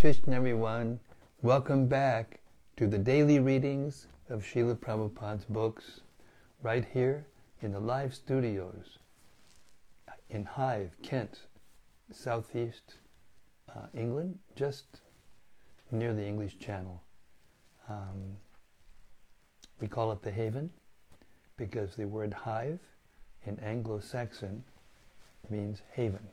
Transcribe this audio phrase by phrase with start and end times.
[0.00, 1.00] Krishna, everyone.
[1.42, 2.38] Welcome back
[2.76, 6.02] to the daily readings of Srila Prabhupada's books,
[6.62, 7.26] right here
[7.62, 8.98] in the live studios
[10.30, 11.40] in Hythe, Kent,
[12.12, 12.94] southeast
[13.74, 15.00] uh, England, just
[15.90, 17.02] near the English Channel.
[17.88, 18.36] Um,
[19.80, 20.70] we call it the Haven
[21.56, 22.78] because the word Hythe
[23.44, 24.62] in Anglo-Saxon
[25.50, 26.28] means haven.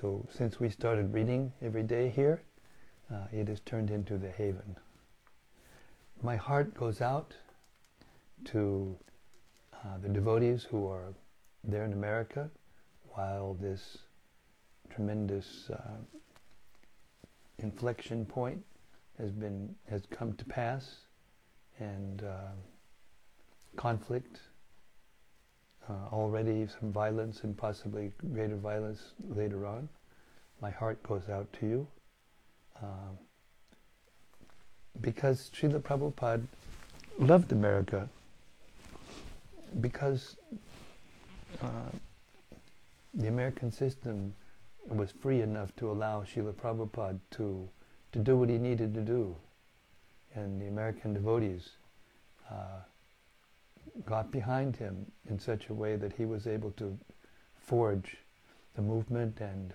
[0.00, 2.42] So since we started reading every day here,
[3.10, 4.76] uh, it has turned into the haven.
[6.22, 7.34] My heart goes out
[8.46, 8.94] to
[9.72, 11.14] uh, the devotees who are
[11.64, 12.50] there in America
[13.14, 13.96] while this
[14.94, 15.96] tremendous uh,
[17.58, 18.62] inflection point
[19.18, 20.96] has been has come to pass
[21.78, 22.52] and uh,
[23.76, 24.40] conflict
[25.88, 29.88] uh, already some violence and possibly greater violence later on.
[30.60, 31.86] My heart goes out to you.
[32.82, 33.18] Um,
[35.00, 36.46] because Srila Prabhupada
[37.18, 38.08] loved America,
[39.80, 40.36] because
[41.62, 41.90] uh,
[43.14, 44.34] the American system
[44.88, 47.68] was free enough to allow Srila Prabhupada to,
[48.12, 49.34] to do what he needed to do.
[50.34, 51.70] And the American devotees
[52.50, 52.80] uh,
[54.04, 56.96] got behind him in such a way that he was able to
[57.58, 58.18] forge
[58.74, 59.72] the movement and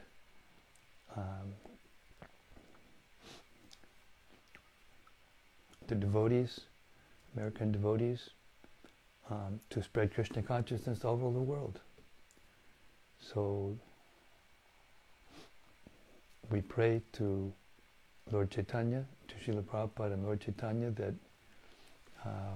[1.18, 1.54] um,
[5.88, 6.62] the devotees,
[7.36, 8.30] American devotees,
[9.30, 11.80] um, to spread Krishna consciousness all over the world.
[13.20, 13.78] So
[16.50, 17.52] we pray to
[18.32, 21.14] Lord Chaitanya, to Srila Prabhupada and Lord Chaitanya that
[22.26, 22.56] uh,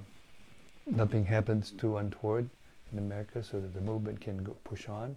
[0.86, 2.50] nothing happens too untoward
[2.92, 5.16] in America so that the movement can push on,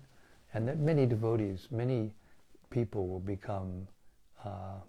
[0.55, 2.11] and that many devotees, many
[2.71, 3.89] people will become
[4.45, 4.81] uh,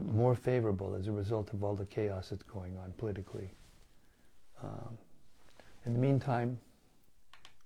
[0.00, 3.50] more favorable as a result of all the chaos that's going on politically.
[4.62, 4.98] Um,
[5.84, 6.58] in the meantime,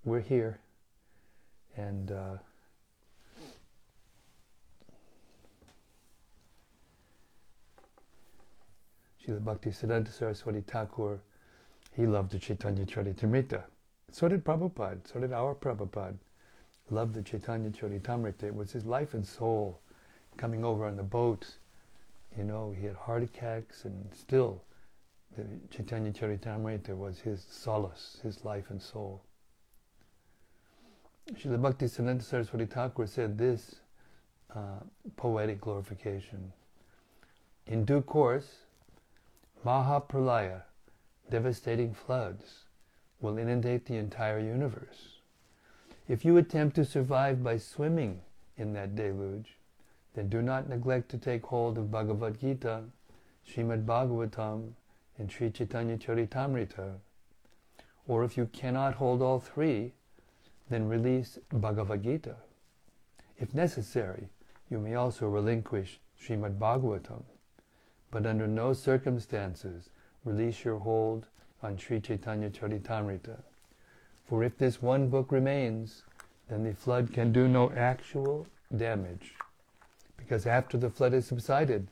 [0.05, 0.59] we're here,
[1.75, 2.37] and uh,
[9.27, 11.19] Bhakti Siddhanta Saraswati Thakur
[11.95, 13.63] he loved the Chaitanya Charitamrita.
[14.11, 14.99] So did Prabhupada.
[15.07, 16.15] So did our Prabhupada.
[16.91, 18.43] Loved the Chaitanya Charitamrita.
[18.43, 19.79] It was his life and soul
[20.35, 21.55] coming over on the boat.
[22.37, 24.61] You know, he had heart attacks and still
[25.37, 29.23] the Chaitanya Charitamrita was his solace, his life and soul.
[31.33, 33.75] Srila Bhakti Siddhanta Saraswati Thakur said this
[34.53, 34.79] uh,
[35.15, 36.51] poetic glorification.
[37.67, 38.65] In due course,
[39.65, 40.63] Mahapralaya,
[41.29, 42.65] devastating floods
[43.21, 45.10] will inundate the entire universe.
[46.11, 48.19] If you attempt to survive by swimming
[48.57, 49.55] in that deluge,
[50.13, 52.83] then do not neglect to take hold of Bhagavad Gita,
[53.47, 54.73] Srimad Bhagavatam,
[55.17, 56.95] and Sri Chaitanya Charitamrita.
[58.09, 59.93] Or if you cannot hold all three,
[60.69, 62.35] then release Bhagavad Gita.
[63.39, 64.27] If necessary,
[64.69, 67.23] you may also relinquish Srimad Bhagavatam,
[68.11, 69.91] but under no circumstances
[70.25, 71.27] release your hold
[71.63, 73.43] on Sri Chaitanya Charitamrita.
[74.31, 76.03] For if this one book remains,
[76.47, 78.47] then the flood can do no actual
[78.77, 79.33] damage.
[80.15, 81.89] Because after the flood has subsided,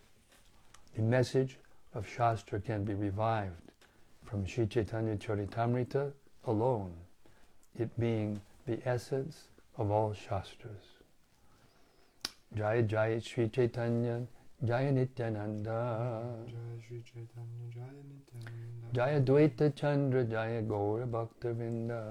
[0.96, 1.58] the message
[1.94, 3.74] of Shastra can be revived
[4.24, 6.14] from Sri Chaitanya Charitamrita
[6.46, 6.94] alone,
[7.78, 10.86] it being the essence of all Shastras.
[12.56, 14.26] Jaya Jaya Sri Chaitanya
[14.66, 16.36] Jaya Nityananda.
[18.92, 22.02] Jaya Dvaita Chandra Jaya Gaura Bhakta Vrinda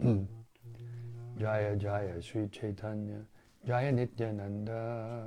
[0.00, 0.24] hmm.
[1.38, 3.20] Jaya Jaya Sri Chaitanya
[3.66, 5.26] Jaya Nityananda.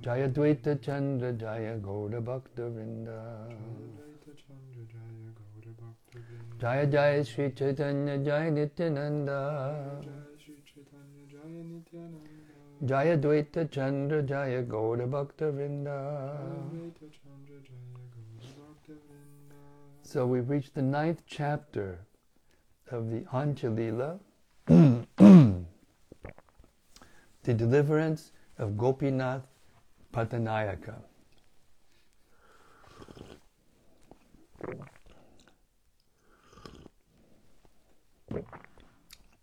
[0.00, 3.50] Jaya Dvaita Chandra Jaya Gaura Bhakta Vrinda
[6.58, 10.00] Jaya Jaya Sri Chaitanya Jaya Nityananda.
[10.02, 10.23] Jaya
[12.84, 15.52] Dvaita Chandra Jaya Gaura Bhakta.
[20.02, 22.00] So we've reached the ninth chapter
[22.90, 24.18] of the Antya-lila,
[24.66, 25.64] the
[27.44, 29.46] deliverance of Gopinath
[30.12, 30.96] Patanayaka.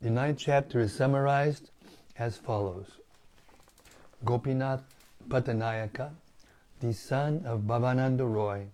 [0.01, 1.70] The ninth chapter is summarized
[2.21, 2.99] as follows.
[4.23, 4.83] Gopinath
[5.27, 6.11] Patanayaka,
[6.79, 8.67] the son of Bhavananda Roy,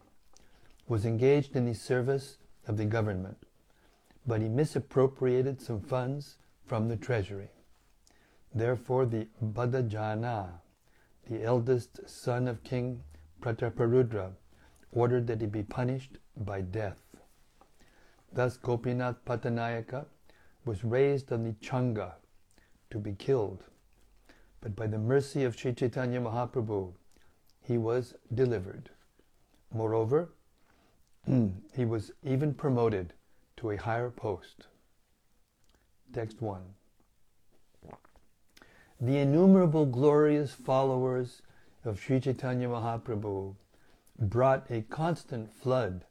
[0.90, 3.38] was engaged in the service of the government,
[4.26, 6.36] but he misappropriated some funds
[6.66, 7.50] from the treasury.
[8.54, 10.50] Therefore the Badajana,
[11.30, 13.02] the eldest son of King
[13.42, 14.34] Prataparudra,
[14.92, 17.02] ordered that he be punished by death.
[18.34, 20.06] Thus Gopinath Patanayaka
[20.66, 22.16] was raised on the Changa
[22.90, 23.64] to be killed.
[24.62, 26.94] But by the mercy of Sri Chaitanya Mahaprabhu,
[27.62, 28.90] he was delivered.
[29.74, 30.30] Moreover,
[31.76, 33.14] he was even promoted
[33.58, 34.68] to a higher post.
[36.14, 36.62] Text 1.
[39.00, 41.42] The innumerable glorious followers
[41.86, 43.56] of Sri Chaitanya Mahaprabhu
[44.18, 46.06] brought a constant flood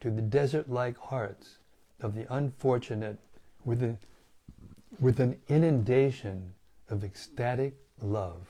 [0.00, 1.58] to the desert like hearts
[2.00, 3.18] of the unfortunate
[3.64, 3.96] with, a,
[5.00, 6.54] with an inundation
[6.88, 8.46] of ecstatic love.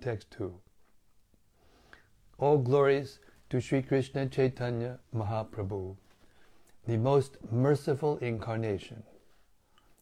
[0.00, 0.54] Text 2.
[2.38, 3.18] All glories
[3.50, 5.96] to Sri Krishna Chaitanya Mahaprabhu,
[6.86, 9.02] the most merciful incarnation.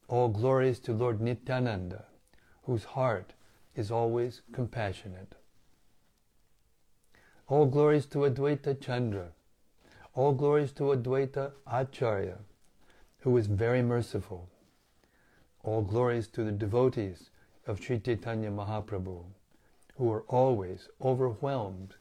[0.09, 2.05] All glories to Lord Nityananda,
[2.65, 3.33] whose heart
[3.75, 5.35] is always compassionate.
[7.49, 9.29] All glories to Advaita Chandra.
[10.15, 12.39] All glories to Advaita Acharya,
[13.23, 14.49] who is very merciful.
[15.63, 17.31] All glories to the devotees
[17.67, 19.23] of Sri Chaitanya Mahaprabhu,
[19.97, 21.95] who are always overwhelmed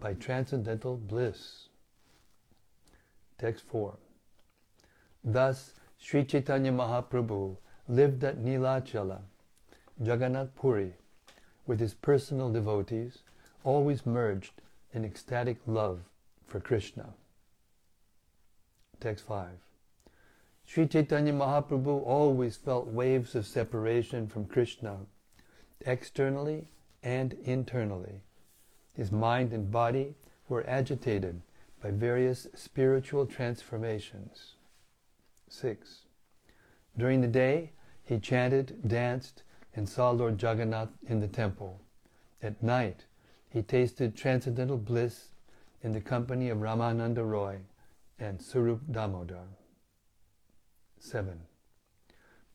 [0.00, 1.68] by transcendental bliss.
[3.38, 3.94] Text 4.
[5.22, 7.56] Thus, Sri Chaitanya Mahaprabhu
[7.86, 9.20] lived at Nilachala,
[10.02, 10.94] Jagannath Puri,
[11.66, 13.18] with his personal devotees,
[13.64, 14.62] always merged
[14.94, 16.00] in ecstatic love
[16.46, 17.12] for Krishna.
[19.00, 19.48] Text 5.
[20.66, 24.98] Sri Chaitanya Mahaprabhu always felt waves of separation from Krishna,
[25.82, 26.68] externally
[27.02, 28.22] and internally.
[28.94, 30.14] His mind and body
[30.48, 31.42] were agitated
[31.82, 34.54] by various spiritual transformations.
[35.48, 36.06] 6.
[36.96, 37.72] During the day,
[38.02, 39.42] he chanted, danced,
[39.76, 41.80] and saw Lord Jagannath in the temple.
[42.42, 43.04] At night,
[43.48, 45.28] he tasted transcendental bliss
[45.82, 47.58] in the company of Ramananda Roy
[48.18, 49.46] and Swarup Damodar.
[51.04, 51.38] 7.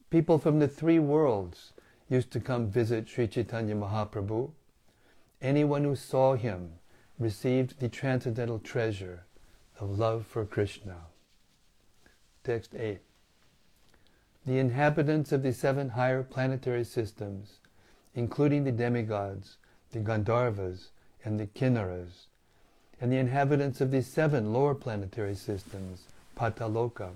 [0.10, 1.72] People from the three worlds
[2.10, 4.50] used to come visit Sri Chaitanya Mahaprabhu.
[5.40, 6.74] Anyone who saw him
[7.19, 9.25] received the transcendental treasure
[9.80, 10.96] of love for Krishna.
[12.44, 13.01] Text 8.
[14.48, 17.60] The inhabitants of the seven higher planetary systems,
[18.16, 19.57] including the demigods,
[19.92, 20.88] the Gandharvas,
[21.24, 22.25] and the Kinnaras,
[23.00, 26.06] and the inhabitants of the seven lower planetary systems,
[26.36, 27.12] Pataloka,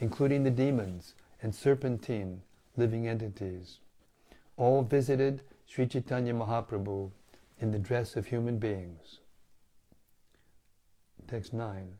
[0.00, 2.42] including the demons and serpentine
[2.76, 3.78] living entities,
[4.56, 7.10] all visited Sri Chaitanya Mahaprabhu
[7.60, 9.20] in the dress of human beings.
[11.26, 11.94] Text 9.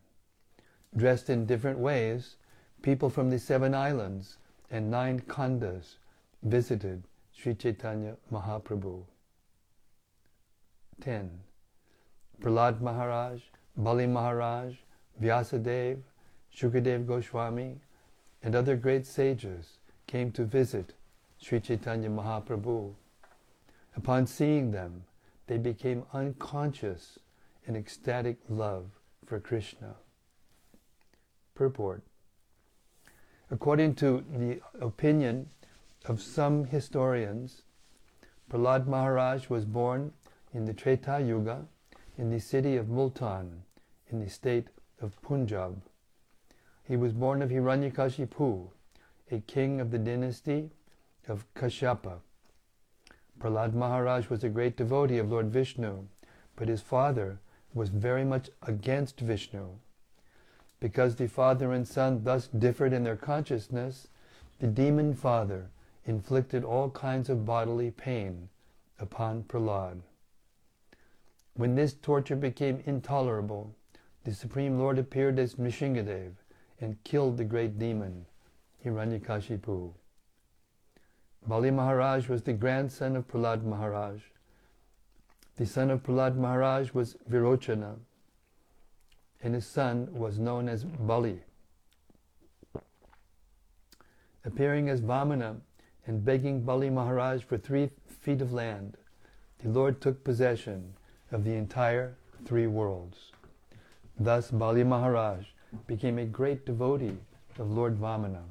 [0.97, 2.37] Dressed in different ways,
[2.83, 4.39] people from the seven islands
[4.71, 5.97] and nine khandas
[6.43, 7.03] visited
[7.33, 9.03] Sri Chaitanya Mahaprabhu.
[11.01, 11.31] 10.
[12.41, 13.41] Prahlad Maharaj,
[13.77, 14.75] Bali Maharaj,
[15.21, 15.99] Vyasadev,
[16.55, 17.81] Shukadev Goswami,
[18.47, 20.95] and other great sages came to visit
[21.37, 22.95] Sri Chaitanya Mahaprabhu.
[23.97, 25.03] Upon seeing them,
[25.49, 27.19] they became unconscious
[27.67, 28.85] in ecstatic love
[29.27, 29.97] for Krishna.
[31.57, 32.05] Purport
[33.51, 35.49] According to the opinion
[36.05, 37.63] of some historians,
[38.49, 40.13] Prahlad Maharaj was born
[40.55, 41.67] in the Treta Yuga
[42.17, 43.65] in the city of Multan
[44.09, 44.69] in the state
[45.03, 45.83] of Punjab.
[46.87, 48.69] He was born of Hiranyakashipu,
[49.33, 50.71] a king of the dynasty
[51.27, 52.21] of Kashyapa.
[53.41, 56.07] Prahlad Maharaj was a great devotee of Lord Vishnu,
[56.55, 57.41] but his father
[57.75, 59.67] was very much against Vishnu.
[60.79, 64.07] Because the father and son thus differed in their consciousness,
[64.61, 65.71] the demon father
[66.05, 68.49] inflicted all kinds of bodily pain
[69.01, 70.03] upon Prahlad.
[71.55, 73.75] When this torture became intolerable,
[74.23, 76.35] the Supreme Lord appeared as Nrisinghadev
[76.81, 78.27] and killed the great demon,
[78.85, 79.93] Hiranyakashipu.
[81.47, 84.21] Bali Maharaj was the grandson of Prahlad Maharaj.
[85.57, 87.97] The son of Prahlad Maharaj was Virochana,
[89.43, 91.41] and his son was known as Bali.
[94.45, 95.57] Appearing as Vamana
[96.07, 98.97] and begging Bali Maharaj for three feet of land,
[99.59, 100.95] the Lord took possession
[101.33, 103.33] of the entire three worlds.
[104.19, 105.47] Thus Bali Maharaj
[105.87, 107.19] became a great devotee
[107.59, 108.43] of Lord Vamana.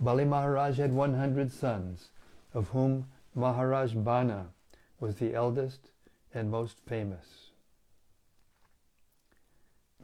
[0.00, 2.10] Bali Maharaj had 100 sons,
[2.54, 4.46] of whom Maharaj Bana
[5.00, 5.90] was the eldest
[6.34, 7.50] and most famous.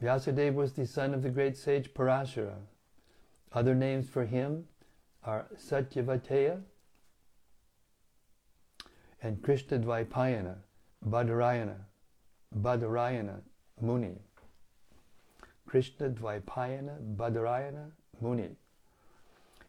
[0.01, 2.55] Vyasadeva was the son of the great sage Parashara.
[3.51, 4.67] Other names for him
[5.23, 6.61] are Satyavateya
[9.21, 10.55] and Krishna Dvaipayana,
[11.07, 11.75] Badarayana,
[12.57, 13.41] Badarayana
[13.81, 14.17] Muni.
[15.69, 18.55] Krishna Dvaipayana Badarayana Muni.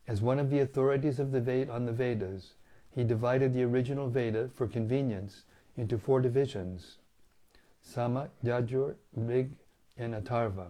[0.08, 2.54] As one of the authorities of the Ved- on the Vedas,
[2.90, 5.44] he divided the original Veda for convenience
[5.76, 6.96] into four divisions
[7.82, 9.50] Sama, Yajur, Rig,
[9.98, 10.68] and Atharva.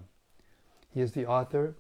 [0.92, 1.76] He is the author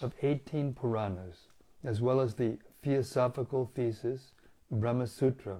[0.00, 1.46] of 18 Puranas,
[1.84, 4.32] as well as the theosophical thesis
[4.72, 5.58] Brahma Sutra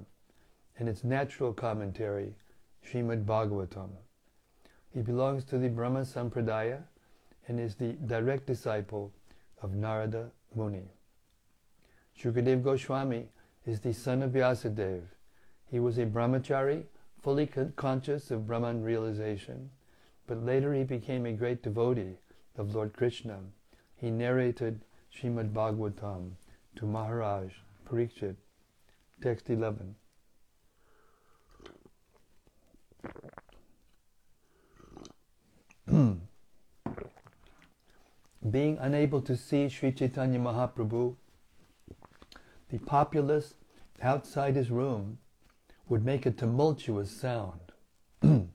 [0.77, 2.35] and its natural commentary,
[2.85, 3.91] Srimad Bhagavatam.
[4.93, 6.83] He belongs to the Brahma Sampradaya
[7.49, 9.13] and is the direct disciple
[9.63, 10.91] of Narada Muni.
[12.19, 13.29] Shukadev Goswami
[13.67, 15.03] is the son of Vyasadeva.
[15.71, 16.85] He was a brahmachari,
[17.23, 19.71] fully con- conscious of Brahman realization,
[20.27, 22.19] but later he became a great devotee
[22.57, 23.39] of Lord Krishna.
[23.97, 24.85] He narrated
[25.15, 26.33] Srimad Bhagavatam
[26.77, 27.53] to Maharaj
[27.89, 28.37] Parikshit.
[29.23, 29.95] Text 11.
[35.89, 36.13] Hmm.
[38.51, 41.17] Being unable to see Sri Chaitanya Mahaprabhu,
[42.71, 43.55] the populace
[44.01, 45.19] outside his room
[45.89, 47.73] would make a tumultuous sound.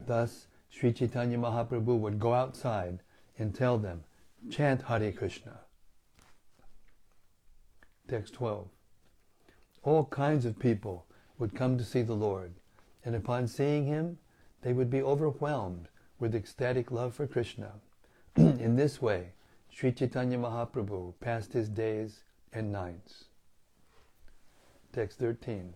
[0.00, 3.00] Thus, Sri Chaitanya Mahaprabhu would go outside
[3.38, 4.04] and tell them,
[4.50, 5.60] chant Hare Krishna.
[8.08, 8.68] Text 12.
[9.82, 11.06] All kinds of people
[11.38, 12.54] would come to see the Lord,
[13.04, 14.18] and upon seeing him,
[14.62, 15.88] they would be overwhelmed
[16.20, 17.72] with ecstatic love for Krishna.
[18.36, 19.32] In this way,
[19.70, 22.20] Sri Chaitanya Mahaprabhu passed his days
[22.52, 23.24] and nights.
[24.92, 25.72] Text 13.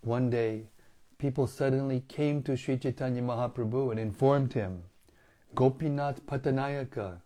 [0.00, 0.68] One day,
[1.18, 4.84] people suddenly came to Sri Chaitanya Mahaprabhu and informed him,
[5.54, 7.20] Gopinath Patanayaka,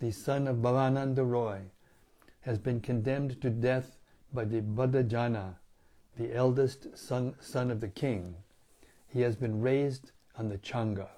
[0.00, 1.60] the son of Bhavananda Roy,
[2.42, 3.98] has been condemned to death
[4.32, 5.54] by the Badajana,
[6.16, 8.36] the eldest son, son of the king.
[9.08, 11.08] He has been raised on the Changa.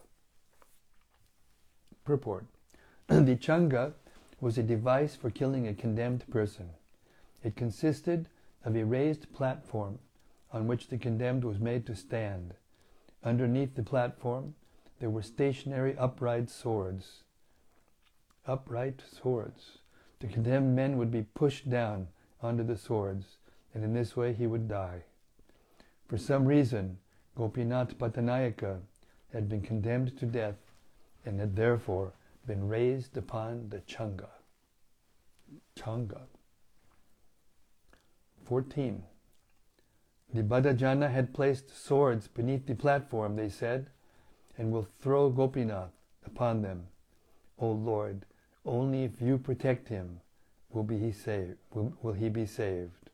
[2.10, 2.44] Purport.
[3.06, 3.92] the Changa
[4.40, 6.70] was a device for killing a condemned person.
[7.44, 8.26] It consisted
[8.64, 10.00] of a raised platform
[10.52, 12.54] on which the condemned was made to stand.
[13.22, 14.56] Underneath the platform,
[14.98, 17.22] there were stationary upright swords.
[18.44, 19.78] Upright swords.
[20.18, 22.08] The condemned men would be pushed down
[22.42, 23.36] onto the swords,
[23.72, 25.04] and in this way he would die.
[26.08, 26.98] For some reason,
[27.36, 28.80] Gopinath Patanayaka
[29.32, 30.56] had been condemned to death
[31.24, 32.12] and had therefore
[32.46, 34.28] been raised upon the Changa.
[35.76, 36.22] Changa.
[38.44, 39.02] 14.
[40.32, 43.90] The Badajana had placed swords beneath the platform, they said,
[44.56, 45.92] and will throw Gopinath
[46.24, 46.86] upon them.
[47.58, 48.26] O Lord,
[48.64, 50.20] only if you protect him
[50.70, 51.56] will be he saved.
[51.72, 53.10] Will, will he be saved?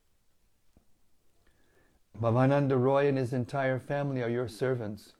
[2.21, 5.15] Bhavananda Roy and his entire family are your servants.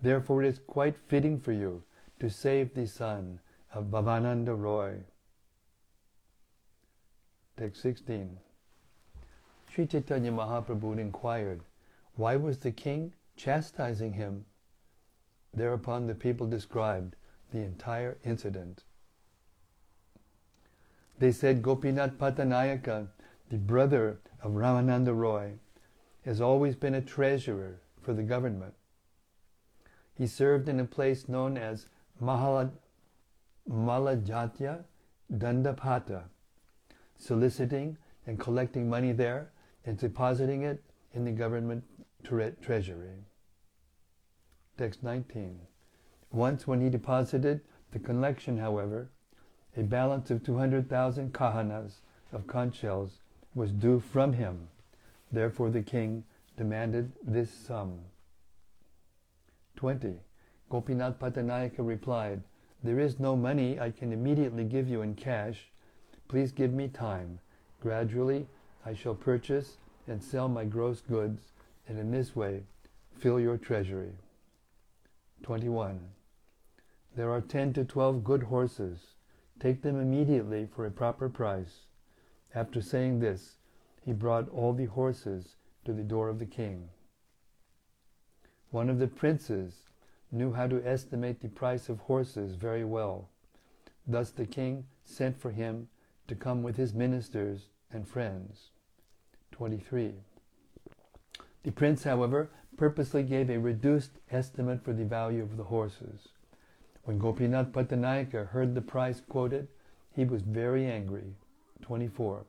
[0.00, 1.82] Therefore, it is quite fitting for you
[2.20, 3.40] to save the son
[3.72, 5.00] of Bhavananda Roy.
[7.56, 8.38] Text 16.
[9.68, 11.62] Sri Chaitanya Mahaprabhu inquired,
[12.16, 14.44] why was the king chastising him?
[15.52, 17.16] Thereupon the people described
[17.52, 18.84] the entire incident.
[21.18, 23.08] They said Gopinath Patanayaka,
[23.50, 25.54] the brother of Ramananda Roy,
[26.24, 28.74] has always been a treasurer for the government.
[30.16, 31.86] He served in a place known as
[33.70, 34.84] Malajatya
[35.32, 36.24] Dandapata,
[37.16, 39.50] soliciting and collecting money there
[39.84, 41.84] and depositing it in the government
[42.22, 43.24] tre- treasury.
[44.76, 45.60] Text 19.
[46.32, 47.60] Once when he deposited
[47.92, 49.10] the collection, however,
[49.76, 52.00] a balance of 200,000 kahanas
[52.32, 53.20] of conch shells
[53.54, 54.68] was due from him.
[55.30, 56.24] Therefore the king
[56.56, 58.00] demanded this sum.
[59.76, 60.20] 20.
[60.74, 62.42] Gopinath Patanayaka replied,
[62.82, 65.68] There is no money I can immediately give you in cash.
[66.26, 67.38] Please give me time.
[67.80, 68.48] Gradually
[68.84, 69.76] I shall purchase
[70.08, 71.52] and sell my gross goods,
[71.86, 72.64] and in this way
[73.16, 74.14] fill your treasury.
[75.44, 76.00] 21.
[77.14, 79.14] There are 10 to 12 good horses.
[79.60, 81.82] Take them immediately for a proper price.
[82.52, 83.58] After saying this,
[84.04, 85.54] he brought all the horses
[85.84, 86.88] to the door of the king.
[88.72, 89.84] One of the princes
[90.34, 93.28] knew how to estimate the price of horses very well.
[94.06, 95.88] Thus the king sent for him
[96.28, 98.70] to come with his ministers and friends.
[99.52, 100.14] 23.
[101.62, 106.28] The prince, however, purposely gave a reduced estimate for the value of the horses.
[107.04, 109.68] When Gopinath Patanayaka heard the price quoted,
[110.14, 111.34] he was very angry.
[111.82, 112.44] 24.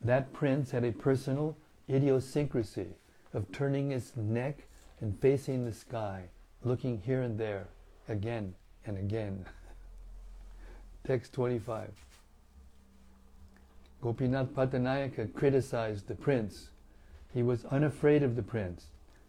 [0.00, 1.56] That prince had a personal
[1.88, 2.94] idiosyncrasy
[3.32, 4.67] of turning his neck
[5.00, 6.24] and facing the sky,
[6.64, 7.68] looking here and there,
[8.08, 8.54] again
[8.86, 9.44] and again.
[11.04, 11.90] Text 25.
[14.00, 16.70] Gopinath Pattanayaka criticized the prince.
[17.32, 18.86] He was unafraid of the prince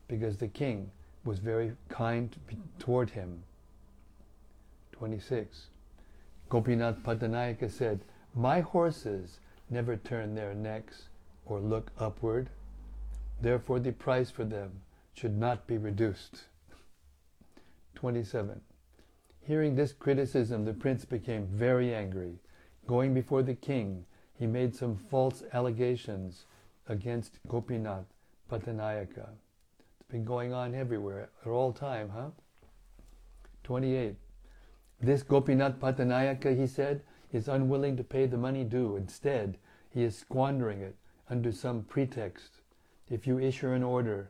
[0.07, 0.91] because the king
[1.25, 2.35] was very kind
[2.77, 3.43] toward him.
[4.93, 5.67] 26.
[6.49, 8.01] Gopinath Pattanayaka said,
[8.35, 11.09] My horses never turn their necks
[11.45, 12.49] or look upward.
[13.41, 14.71] Therefore, the price for them
[15.19, 16.45] should not be reduced.
[17.95, 18.61] 27.
[19.41, 22.39] Hearing this criticism, the prince became very angry.
[22.88, 26.45] Going before the king, he made some false allegations
[26.88, 28.05] against Gopinath
[28.49, 29.27] Patanayaka.
[29.99, 32.29] It's been going on everywhere at all time, huh?
[33.65, 34.15] 28.
[35.01, 37.01] This Gopinath Patanayaka, he said,
[37.33, 38.95] is unwilling to pay the money due.
[38.95, 39.57] Instead,
[39.89, 40.95] he is squandering it
[41.29, 42.61] under some pretext.
[43.09, 44.29] If you issue an order,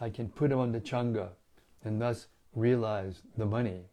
[0.00, 1.30] I can put him on the changa
[1.84, 3.86] and thus realize the money.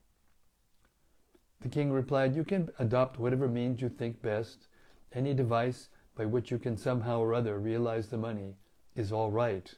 [1.62, 4.68] The king replied, You can adopt whatever means you think best.
[5.14, 8.56] Any device by which you can somehow or other realize the money
[8.96, 9.74] is all right.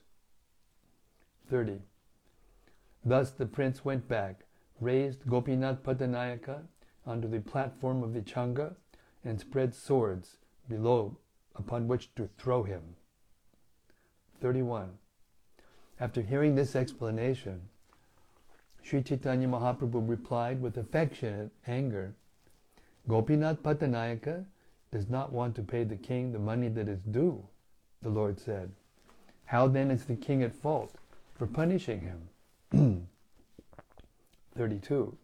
[1.50, 1.82] 30.
[3.04, 4.46] Thus the prince went back,
[4.80, 6.64] raised Gopinath Pattanayaka
[7.06, 8.76] onto the platform of the Changa,
[9.26, 10.38] and spread swords
[10.70, 11.18] below
[11.56, 12.96] upon which to throw him.
[14.42, 14.98] 31.
[16.04, 17.62] After hearing this explanation,
[18.82, 22.14] Sri Chaitanya Mahaprabhu replied with affectionate anger,
[23.08, 24.44] Gopinath Pattanayaka
[24.92, 27.48] does not want to pay the king the money that is due,
[28.02, 28.74] the Lord said.
[29.46, 30.94] How then is the king at fault
[31.36, 33.08] for punishing him?
[34.58, 35.18] 32.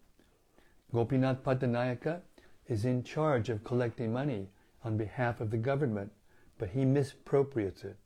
[0.93, 2.21] Gopinath Pattanayaka
[2.69, 4.47] is in charge of collecting money
[4.85, 6.13] on behalf of the government,
[6.57, 7.97] but he misappropriates it,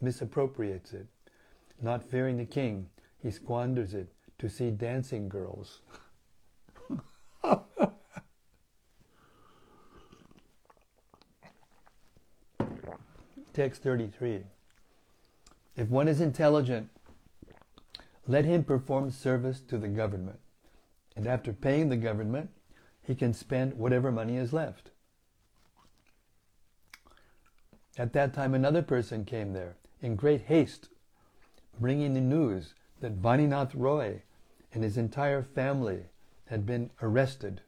[0.00, 1.06] misappropriates it.
[1.80, 2.88] Not fearing the king,
[3.22, 5.80] he squanders it to see dancing girls.
[13.52, 14.44] Text 33.
[15.76, 16.88] If one is intelligent,
[18.26, 20.40] let him perform service to the government
[21.16, 22.50] and after paying the government,
[23.00, 24.90] he can spend whatever money is left.
[27.98, 30.90] At that time, another person came there in great haste,
[31.78, 34.22] bringing the news that Baninath Roy
[34.72, 36.04] and his entire family
[36.46, 37.62] had been arrested.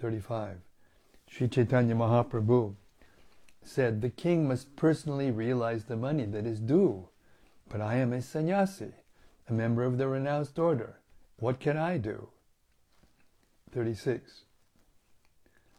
[0.00, 0.58] 35.
[1.28, 2.74] Sri Chaitanya Mahaprabhu
[3.62, 7.08] said, The king must personally realize the money that is due,
[7.68, 8.92] but I am a sannyasi,
[9.48, 10.98] a member of the renounced order.
[11.38, 12.28] What can I do?
[13.72, 14.42] 36.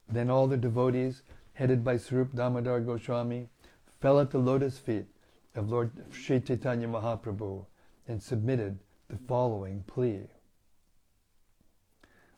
[0.09, 1.21] Then all the devotees,
[1.53, 3.49] headed by Swarup Damodar Goswami,
[3.99, 5.05] fell at the lotus feet
[5.55, 7.65] of Lord Sri Chaitanya Mahaprabhu
[8.07, 10.27] and submitted the following plea.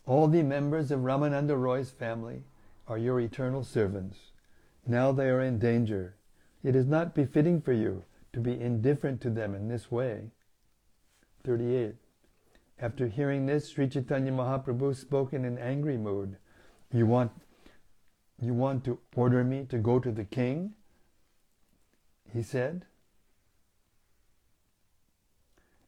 [0.06, 2.44] All the members of Ramananda Roy's family
[2.88, 4.18] are your eternal servants.
[4.86, 6.16] Now they are in danger.
[6.64, 10.32] It is not befitting for you to be indifferent to them in this way.
[11.44, 11.96] 38.
[12.80, 16.38] After hearing this, Sri Chaitanya Mahaprabhu spoke in an angry mood.
[16.92, 17.32] You want,
[18.42, 20.74] you want to order me to go to the king?
[22.32, 22.86] He said.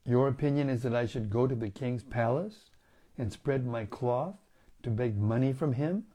[0.08, 2.72] Your opinion is that I should go to the king's palace
[3.18, 4.38] and spread my cloth
[4.84, 6.06] to beg money from him?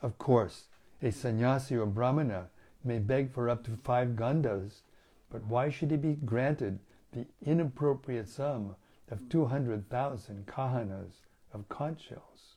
[0.00, 0.68] Of course,
[1.02, 2.50] a sannyasi or brahmana
[2.84, 4.82] may beg for up to five gandas,
[5.28, 6.78] but why should he be granted
[7.12, 8.76] the inappropriate sum
[9.10, 11.20] of 200,000 kahanas
[11.52, 12.56] of conch shells.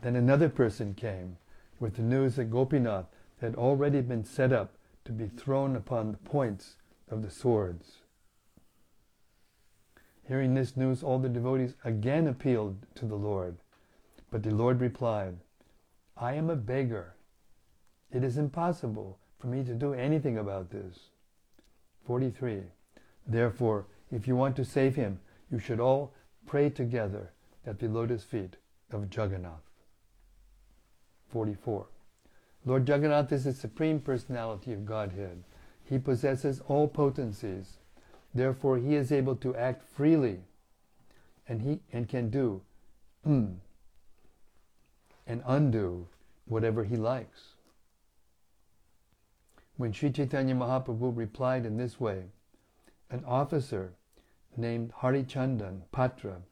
[0.00, 1.36] Then another person came
[1.80, 3.06] with the news that Gopinath
[3.40, 6.76] had already been set up to be thrown upon the points
[7.10, 7.98] of the swords.
[10.26, 13.56] Hearing this news, all the devotees again appealed to the Lord.
[14.30, 15.38] But the Lord replied,
[16.16, 17.14] I am a beggar.
[18.12, 21.10] It is impossible for me to do anything about this.
[22.06, 22.62] 43.
[23.26, 26.12] Therefore, if you want to save him, you should all
[26.46, 27.32] pray together
[27.66, 28.56] at the lotus feet
[28.90, 29.68] of Jagannath.
[31.30, 31.86] 44.
[32.64, 35.44] Lord Jagannath is the Supreme Personality of Godhead.
[35.88, 37.78] He possesses all potencies.
[38.34, 40.40] Therefore, he is able to act freely
[41.48, 42.60] and he and can do
[43.26, 43.56] mm,
[45.26, 46.06] and undo
[46.44, 47.54] whatever he likes.
[49.76, 52.24] When Sri Chaitanya Mahaprabhu replied in this way,
[53.10, 53.94] an officer
[54.56, 56.42] named Harichandan Patra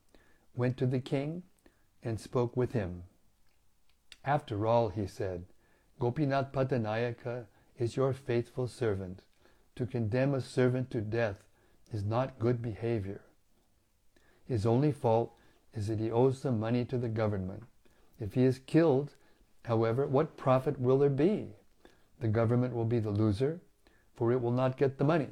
[0.54, 1.42] went to the king
[2.02, 3.02] and spoke with him.
[4.24, 5.44] After all, he said,
[5.98, 7.46] Gopinath Patanayaka
[7.78, 9.22] is your faithful servant.
[9.76, 11.44] To condemn a servant to death
[11.92, 13.20] is not good behavior.
[14.46, 15.32] His only fault
[15.74, 17.64] is that he owes some money to the government.
[18.18, 19.14] If he is killed,
[19.66, 21.48] however, what profit will there be?
[22.20, 23.60] The government will be the loser,
[24.14, 25.28] for it will not get the money.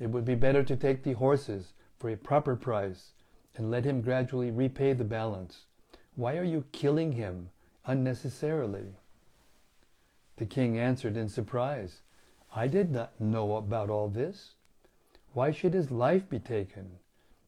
[0.00, 3.12] It would be better to take the horses for a proper price
[3.56, 5.66] and let him gradually repay the balance.
[6.16, 7.50] Why are you killing him
[7.86, 8.97] unnecessarily?
[10.38, 12.02] The king answered in surprise,
[12.54, 14.54] I did not know about all this.
[15.32, 17.00] Why should his life be taken?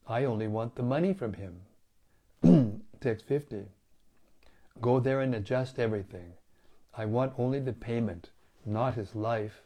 [0.09, 2.83] I only want the money from him.
[3.01, 3.67] Text 50.
[4.81, 6.33] Go there and adjust everything.
[6.97, 8.31] I want only the payment,
[8.67, 9.63] not his life.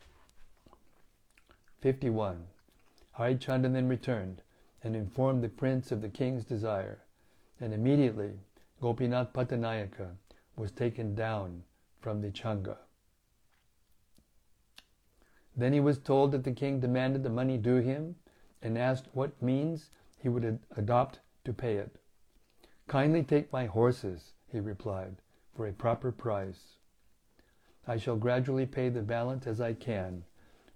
[1.81, 2.45] 51.
[3.19, 4.43] Harichandra then returned
[4.83, 6.99] and informed the prince of the king's desire,
[7.59, 8.33] and immediately
[8.83, 10.11] Gopinath Patanayaka
[10.57, 11.63] was taken down
[12.01, 12.77] from the Changa.
[15.57, 18.17] Then he was told that the king demanded the money due him
[18.61, 21.97] and asked what means he would ad- adopt to pay it.
[22.89, 25.17] Kindly take my horses, he replied,
[25.55, 26.79] for a proper price.
[27.87, 30.25] I shall gradually pay the balance as I can.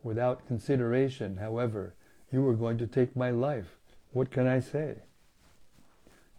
[0.03, 1.95] Without consideration, however,
[2.31, 3.79] you are going to take my life.
[4.13, 4.97] What can I say?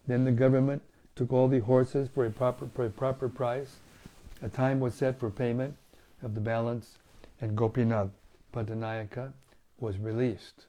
[0.08, 0.82] Then the government
[1.16, 3.78] took all the horses for a proper, for a proper price.
[4.42, 5.76] A time was set for payment
[6.24, 7.00] of the balance,
[7.42, 8.12] and Gopinath
[8.54, 9.34] Patanayaka
[9.80, 10.66] was released.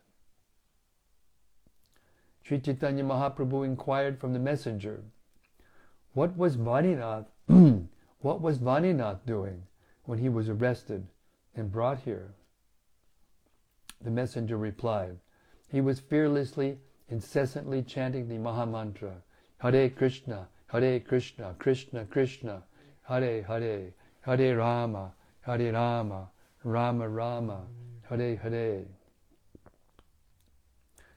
[2.42, 5.02] Sri Chaitanya Mahaprabhu inquired from the messenger,
[6.12, 7.26] what was Vaninath,
[8.20, 9.62] what was Vaninath doing
[10.04, 11.06] when he was arrested
[11.54, 12.34] and brought here?
[14.02, 15.18] The messenger replied,
[15.68, 19.22] he was fearlessly, incessantly chanting the Mahamantra,
[19.58, 22.62] Hare Krishna, Hare Krishna, Krishna Krishna,
[23.02, 25.12] Hare Hare, Hare Rama,
[25.42, 26.28] Hare Rama,
[26.62, 27.66] Rama Rama,
[28.08, 28.84] Hare Hare.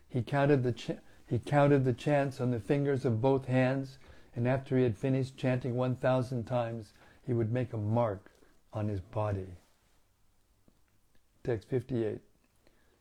[0.07, 3.97] He counted the ch- he counted the chants on the fingers of both hands,
[4.35, 6.93] and after he had finished chanting 1,000 times,
[7.25, 8.31] he would make a mark
[8.71, 9.57] on his body.
[11.43, 12.21] Text 58.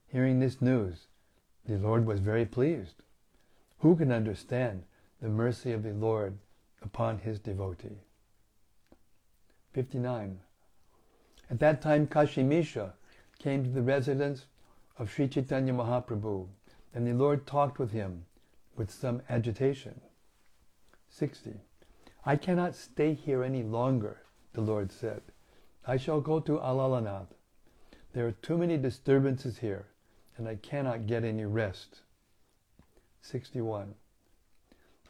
[0.09, 1.07] Hearing this news,
[1.65, 3.03] the Lord was very pleased.
[3.79, 4.85] Who can understand
[5.21, 6.39] the mercy of the Lord
[6.83, 8.01] upon his devotee?
[9.73, 10.41] 59.
[11.53, 12.95] At that time, Kashi Mishra
[13.39, 14.47] came to the residence
[14.99, 16.47] of Sri Chaitanya Mahaprabhu,
[16.95, 18.25] and the Lord talked with him
[18.75, 20.01] with some agitation.
[21.11, 21.61] 60.
[22.25, 24.23] I cannot stay here any longer,
[24.55, 25.21] the Lord said.
[25.87, 27.35] I shall go to Alalanath.
[28.15, 29.89] There are too many disturbances here,
[30.39, 32.01] and I cannot get any rest.
[33.21, 33.95] 61.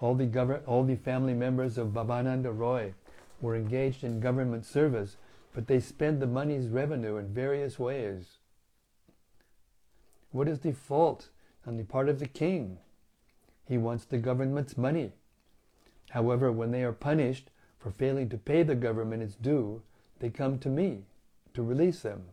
[0.00, 2.94] All the, all the family members of Bhavananda Roy
[3.40, 5.16] were engaged in government service,
[5.54, 8.38] but they spend the money's revenue in various ways.
[10.30, 11.28] What is the fault
[11.66, 12.78] on the part of the king?
[13.68, 15.12] He wants the government's money.
[16.10, 19.82] However, when they are punished for failing to pay the government its due,
[20.20, 21.04] they come to me
[21.54, 22.24] to release them.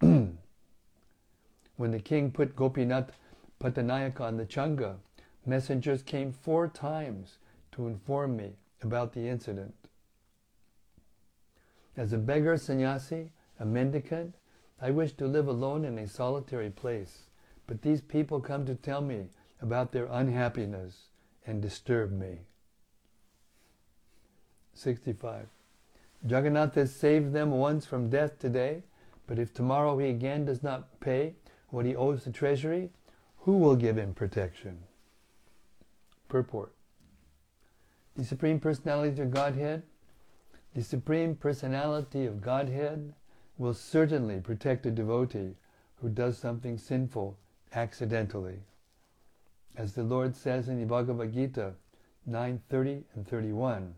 [0.00, 3.12] when the king put Gopinath
[3.60, 4.96] Patanayaka on the Changa,
[5.46, 7.38] messengers came four times
[7.72, 8.52] to inform me
[8.82, 9.74] about the incident.
[11.98, 14.36] As a beggar sannyasi, a mendicant,
[14.80, 17.24] I wish to live alone in a solitary place,
[17.66, 19.30] but these people come to tell me
[19.60, 21.08] about their unhappiness
[21.44, 22.42] and disturb me.
[24.74, 25.48] 65.
[26.24, 28.84] Jagannath has saved them once from death today,
[29.26, 31.34] but if tomorrow he again does not pay
[31.70, 32.90] what he owes the treasury,
[33.38, 34.78] who will give him protection?
[36.28, 36.72] Purport.
[38.14, 39.82] The Supreme Personality of Godhead,
[40.78, 43.12] the Supreme Personality of Godhead
[43.58, 45.56] will certainly protect a devotee
[45.96, 47.36] who does something sinful
[47.74, 48.60] accidentally.
[49.76, 51.72] As the Lord says in the Bhagavad Gita
[52.30, 53.92] 9.30 and 31,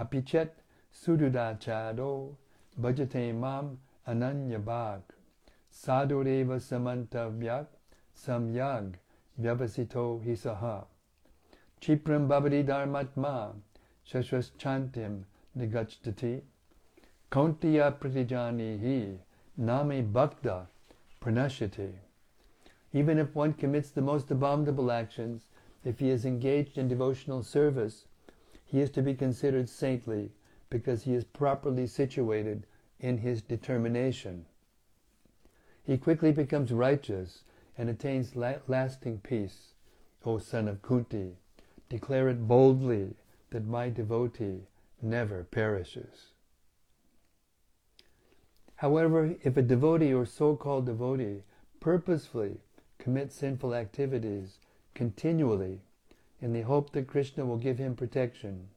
[0.00, 0.50] Apichet
[0.92, 2.34] sududachado
[2.80, 5.02] bhajate mam ananyabhag
[5.72, 7.66] sadureva samantavyak
[8.12, 8.94] samyag
[9.40, 10.86] vyavasito hisaha
[11.80, 13.52] chipram bhavati dharmatma
[14.04, 15.22] shashvaschantim
[15.56, 16.42] nigachtati
[17.30, 19.18] kauntiya pratijanihi
[19.56, 20.66] name bhakta
[21.20, 21.90] pranashati
[22.92, 25.46] even if one commits the most abominable actions,
[25.84, 28.06] if he is engaged in devotional service,
[28.64, 30.32] he is to be considered saintly
[30.68, 32.66] because he is properly situated
[32.98, 34.44] in his determination.
[35.84, 37.44] He quickly becomes righteous
[37.78, 39.74] and attains la- lasting peace.
[40.24, 41.36] O son of Kunti,
[41.88, 43.14] declare it boldly
[43.50, 44.66] that my devotee
[45.02, 46.32] never perishes.
[48.76, 51.42] However, if a devotee or so-called devotee
[51.80, 52.60] purposefully
[52.98, 54.58] commits sinful activities
[54.94, 55.80] continually
[56.40, 58.68] in the hope that Krishna will give him protection,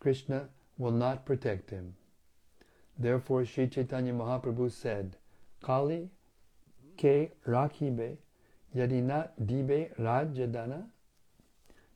[0.00, 1.94] Krishna will not protect him.
[2.98, 5.16] Therefore, Sri Chaitanya Mahaprabhu said,
[5.62, 6.10] Kali
[6.96, 8.16] ke rakhibe
[8.76, 10.84] yadina dibe rajadana.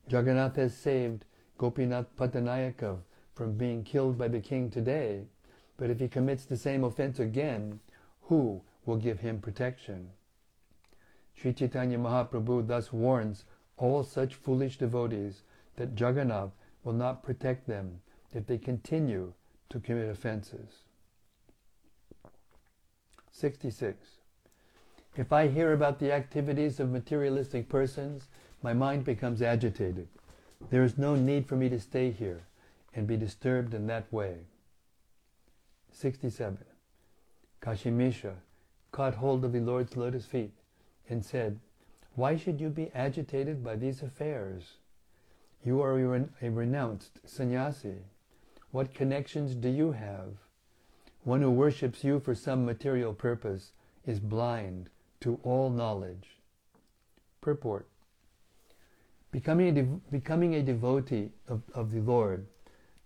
[0.07, 1.25] Jagannath has saved
[1.57, 2.97] Gopinath Patanayaka
[3.33, 5.25] from being killed by the king today,
[5.77, 7.79] but if he commits the same offense again,
[8.23, 10.09] who will give him protection?
[11.35, 13.45] Sri Chaitanya Mahaprabhu thus warns
[13.77, 15.41] all such foolish devotees
[15.75, 16.51] that Jagannath
[16.83, 19.33] will not protect them if they continue
[19.69, 20.83] to commit offenses.
[23.31, 24.19] 66.
[25.15, 28.27] If I hear about the activities of materialistic persons,
[28.61, 30.07] my mind becomes agitated.
[30.69, 32.43] There is no need for me to stay here
[32.95, 34.37] and be disturbed in that way.
[35.91, 36.57] 67.
[37.61, 38.35] Kashi Mishra
[38.91, 40.53] caught hold of the Lord's lotus feet
[41.09, 41.59] and said,
[42.15, 44.77] Why should you be agitated by these affairs?
[45.65, 45.97] You are
[46.41, 48.03] a renounced sannyasi.
[48.71, 50.33] What connections do you have?
[51.23, 53.71] One who worships you for some material purpose
[54.05, 54.89] is blind
[55.21, 56.37] to all knowledge.
[57.39, 57.87] Purport
[59.31, 62.45] Becoming a, becoming a devotee of, of the Lord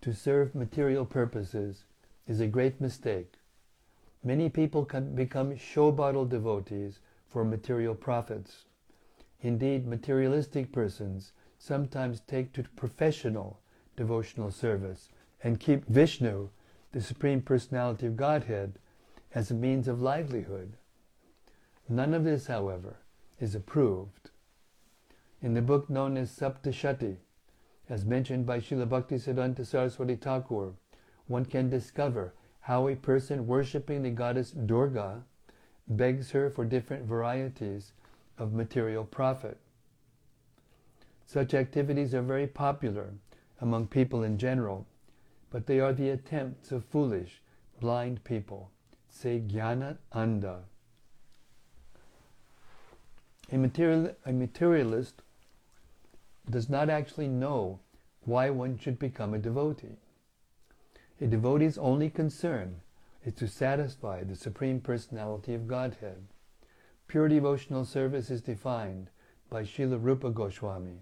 [0.02, 1.86] to serve material purposes
[2.28, 3.34] is a great mistake.
[4.24, 8.66] Many people can become show bottle devotees for material profits.
[9.42, 13.60] Indeed, materialistic persons sometimes take to professional
[13.96, 15.10] devotional service
[15.44, 16.50] and keep Vishnu
[16.92, 18.80] the Supreme Personality of Godhead
[19.34, 20.78] as a means of livelihood.
[21.90, 22.98] None of this, however,
[23.40, 24.32] is approved.
[25.42, 27.18] In the book known as Saptashati,
[27.90, 30.74] as mentioned by Srila Bhaktisiddhanta Saraswati Thakur,
[31.28, 35.24] one can discover how a person worshipping the goddess Durga
[35.88, 37.94] begs her for different varieties
[38.38, 39.58] of material profit.
[41.26, 43.14] Such activities are very popular
[43.60, 44.86] among people in general
[45.50, 47.42] but they are the attempts of foolish,
[47.80, 48.70] blind people.
[49.10, 50.64] Say jnana anda.
[53.52, 55.22] A, material, a materialist
[56.50, 57.80] does not actually know
[58.22, 59.98] why one should become a devotee.
[61.20, 62.82] A devotee's only concern
[63.26, 66.24] is to satisfy the Supreme Personality of Godhead.
[67.08, 69.10] Pure devotional service is defined
[69.50, 71.00] by Srila Rupa Goswami.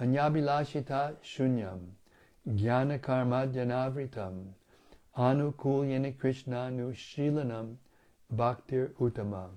[0.00, 1.80] Anyabilashita shunyam
[2.48, 4.52] Jnana karma janavritam
[5.16, 7.76] anukulyana krishna nushilanam
[8.34, 9.48] bhaktir uttama.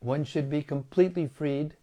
[0.00, 1.74] One should be completely freed,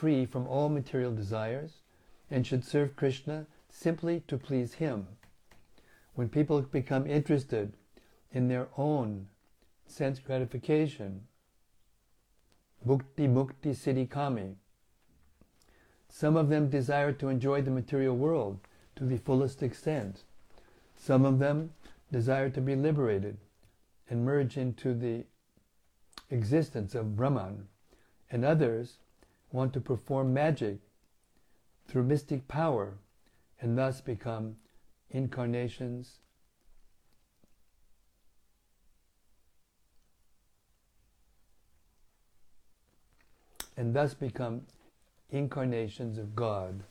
[0.00, 1.82] free from all material desires,
[2.30, 5.06] and should serve Krishna simply to please Him.
[6.14, 7.74] When people become interested
[8.32, 9.28] in their own
[9.86, 11.26] sense gratification,
[12.86, 14.08] bhukti mukti siddhi
[16.08, 18.58] some of them desire to enjoy the material world
[18.96, 20.24] to the fullest extent.
[20.96, 21.74] Some of them
[22.10, 23.36] desire to be liberated
[24.08, 25.26] and merge into the
[26.30, 27.68] existence of Brahman.
[28.30, 28.98] And others
[29.52, 30.78] want to perform magic
[31.86, 32.94] through mystic power
[33.60, 34.56] and thus become
[35.10, 36.20] incarnations
[43.76, 44.62] and thus become
[45.30, 46.82] incarnations of God.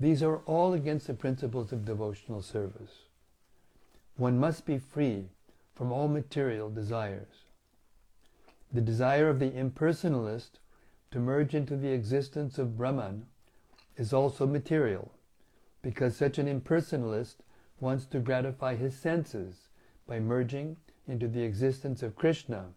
[0.00, 3.02] These are all against the principles of devotional service.
[4.16, 5.26] One must be free
[5.74, 7.44] from all material desires.
[8.72, 10.58] The desire of the impersonalist
[11.12, 13.26] to merge into the existence of Brahman
[13.96, 15.12] is also material,
[15.82, 17.36] because such an impersonalist
[17.80, 19.68] wants to gratify his senses
[20.06, 22.70] by merging into the existence of Krishna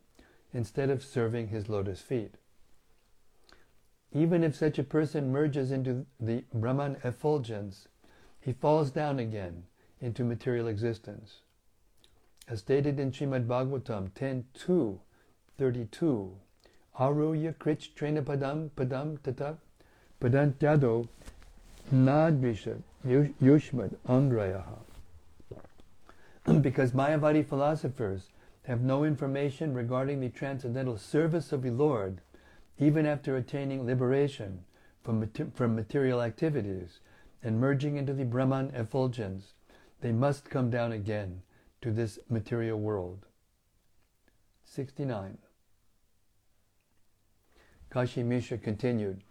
[0.54, 2.36] instead of serving his lotus feet.
[4.12, 7.88] Even if such a person merges into the Brahman effulgence,
[8.39, 9.63] he falls down again
[10.00, 11.41] into material existence.
[12.48, 15.00] As stated in Srimad Bhagavatam 10.2,
[15.58, 16.38] 32,
[17.00, 19.58] Aruya krich trena padam padam tata
[20.22, 21.08] padantyado
[21.94, 24.80] nadvisha yushmad angrayaha.
[26.62, 28.30] Because Mayavadi philosophers
[28.64, 32.22] have no information regarding the transcendental service of the Lord,
[32.80, 34.64] even after attaining liberation
[35.04, 37.00] from, from material activities
[37.44, 39.54] and merging into the Brahman effulgence,
[40.02, 41.42] they must come down again
[41.82, 43.26] to this material world.
[44.66, 45.38] 69.
[47.89, 49.21] Kashi Mishra continued,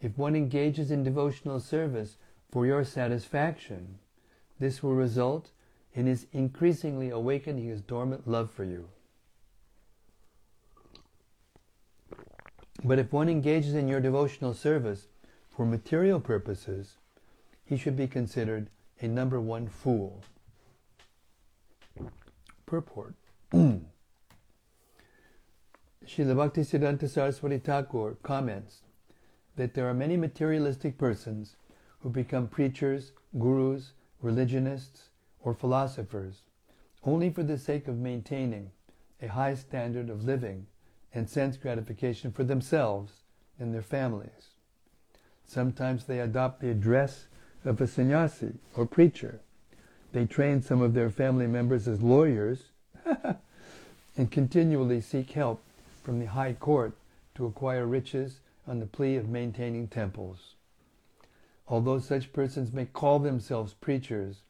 [0.00, 2.16] If one engages in devotional service
[2.50, 3.98] for your satisfaction,
[4.58, 5.50] this will result
[5.94, 8.88] in his increasingly awakening his dormant love for you.
[12.84, 15.08] But if one engages in your devotional service
[15.48, 16.96] for material purposes,
[17.64, 20.22] he should be considered a number one fool.
[22.66, 23.14] Purport.
[26.10, 28.80] Srila Bhaktisiddhanta Saraswati Thakur comments
[29.54, 31.54] that there are many materialistic persons
[32.00, 36.42] who become preachers, gurus, religionists, or philosophers
[37.04, 38.72] only for the sake of maintaining
[39.22, 40.66] a high standard of living
[41.14, 43.22] and sense gratification for themselves
[43.60, 44.56] and their families.
[45.46, 47.28] Sometimes they adopt the address
[47.64, 49.42] of a sannyasi or preacher.
[50.10, 52.64] They train some of their family members as lawyers
[54.16, 55.62] and continually seek help
[56.02, 56.96] from the high court
[57.34, 60.54] to acquire riches on the plea of maintaining temples.
[61.68, 64.42] Although such persons may call themselves preachers,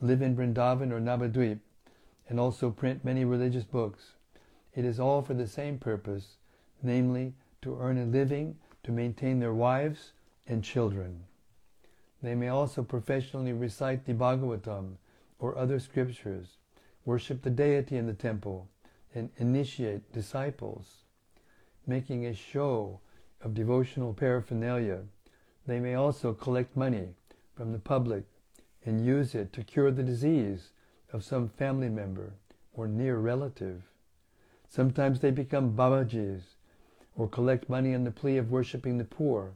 [0.00, 1.58] live in Vrindavan or Navadvip,
[2.28, 4.14] and also print many religious books,
[4.74, 6.36] it is all for the same purpose,
[6.82, 10.12] namely to earn a living to maintain their wives
[10.46, 11.24] and children.
[12.22, 14.96] They may also professionally recite the Bhagavatam
[15.38, 16.56] or other scriptures,
[17.04, 18.68] worship the deity in the temple,
[19.14, 21.04] and initiate disciples.
[21.86, 23.00] Making a show
[23.40, 25.02] of devotional paraphernalia,
[25.66, 27.08] they may also collect money
[27.54, 28.24] from the public
[28.84, 30.70] and use it to cure the disease
[31.12, 32.34] of some family member
[32.72, 33.82] or near relative.
[34.68, 36.42] Sometimes they become Babajis
[37.16, 39.52] or collect money on the plea of worshipping the poor,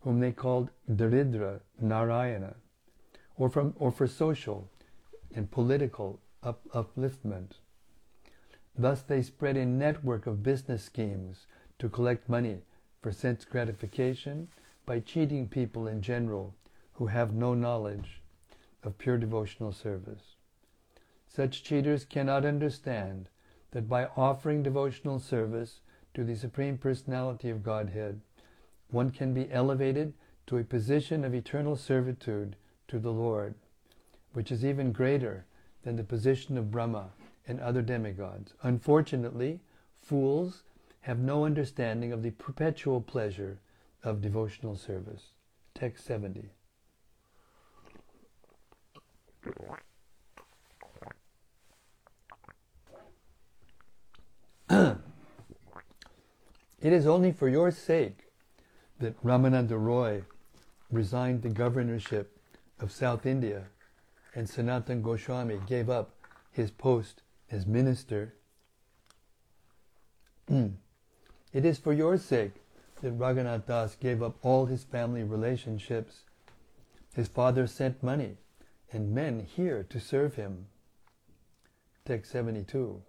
[0.00, 2.56] whom they called Daridra Narayana,
[3.36, 4.68] or, from, or for social
[5.34, 7.52] and political up, upliftment.
[8.78, 11.46] Thus they spread a network of business schemes
[11.78, 12.62] to collect money
[13.00, 14.48] for sense gratification
[14.84, 16.54] by cheating people in general
[16.94, 18.22] who have no knowledge
[18.82, 20.36] of pure devotional service.
[21.26, 23.28] Such cheaters cannot understand
[23.72, 25.80] that by offering devotional service
[26.14, 28.20] to the Supreme Personality of Godhead,
[28.90, 30.14] one can be elevated
[30.46, 32.56] to a position of eternal servitude
[32.88, 33.54] to the Lord,
[34.32, 35.44] which is even greater
[35.82, 37.10] than the position of Brahma
[37.46, 38.54] and other demigods.
[38.62, 39.60] Unfortunately,
[39.94, 40.62] fools
[41.02, 43.58] have no understanding of the perpetual pleasure
[44.02, 45.32] of devotional service.
[45.74, 46.50] Text 70.
[54.70, 54.96] it
[56.80, 58.32] is only for your sake
[58.98, 60.24] that Ramananda Roy
[60.90, 62.36] resigned the governorship
[62.80, 63.66] of South India
[64.34, 66.10] and Sanatan Goswami gave up
[66.50, 68.34] his post as minister.
[70.50, 70.74] Mm,
[71.52, 72.54] it is for your sake
[73.02, 76.20] that Raghunath Das gave up all his family relationships.
[77.14, 78.36] His father sent money
[78.92, 80.66] and men here to serve him.
[82.04, 83.02] Text 72.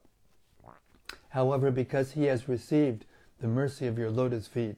[1.30, 3.06] However, because he has received
[3.40, 4.76] the mercy of your lotus feet,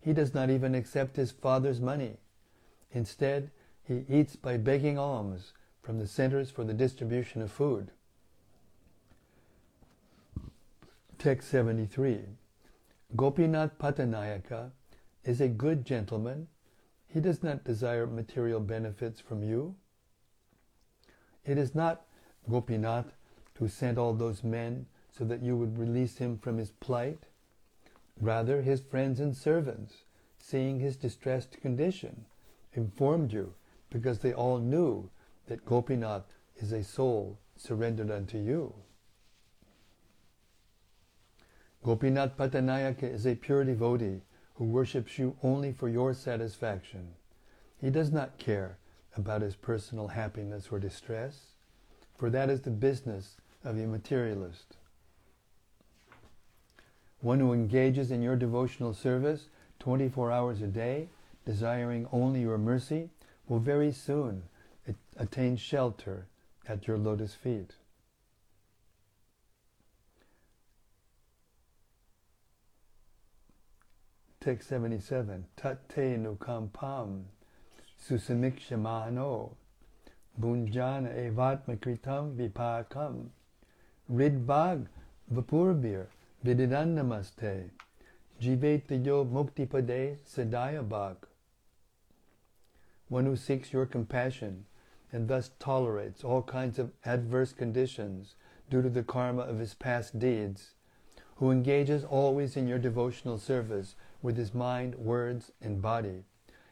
[0.00, 2.18] he does not even accept his father's money.
[2.92, 3.50] Instead,
[3.82, 7.90] he eats by begging alms from the centers for the distribution of food.
[11.20, 12.20] Text 73.
[13.14, 14.70] Gopinath Patanayaka
[15.22, 16.48] is a good gentleman.
[17.08, 19.74] He does not desire material benefits from you.
[21.44, 22.06] It is not
[22.48, 23.12] Gopinath
[23.58, 27.24] who sent all those men so that you would release him from his plight.
[28.18, 30.04] Rather, his friends and servants,
[30.38, 32.24] seeing his distressed condition,
[32.72, 33.52] informed you
[33.90, 35.10] because they all knew
[35.48, 38.72] that Gopinath is a soul surrendered unto you.
[41.82, 44.20] Gopinath Patanayaka is a pure devotee
[44.54, 47.14] who worships you only for your satisfaction.
[47.80, 48.76] He does not care
[49.16, 51.54] about his personal happiness or distress,
[52.18, 54.76] for that is the business of a materialist.
[57.22, 59.48] One who engages in your devotional service
[59.78, 61.08] 24 hours a day,
[61.46, 63.08] desiring only your mercy,
[63.48, 64.42] will very soon
[65.16, 66.26] attain shelter
[66.68, 67.72] at your lotus feet.
[74.42, 75.44] Text 77.
[75.54, 77.24] Tat Tate nukampam
[78.02, 79.50] susamikshamano
[80.40, 83.26] bunjana evatmakritam vipakam
[84.10, 84.86] ridbag
[85.30, 86.06] vapurbir
[86.42, 87.68] vididannamaste
[88.40, 91.16] jivetyo muktipade sadayabhag.
[93.10, 94.64] One who seeks your compassion
[95.12, 98.36] and thus tolerates all kinds of adverse conditions
[98.70, 100.70] due to the karma of his past deeds,
[101.36, 106.24] who engages always in your devotional service with his mind, words, and body,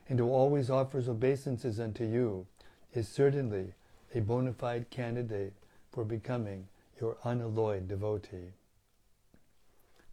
[0.09, 2.47] and who always offers obeisances unto you,
[2.95, 3.75] is certainly
[4.15, 5.53] a bona fide candidate
[5.91, 6.69] for becoming
[7.01, 8.53] your unalloyed devotee.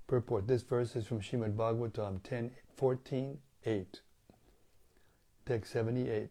[0.07, 4.01] Purport This verse is from Shrimad Bhagavatam 10, 14, 8.
[5.45, 6.29] Text 78.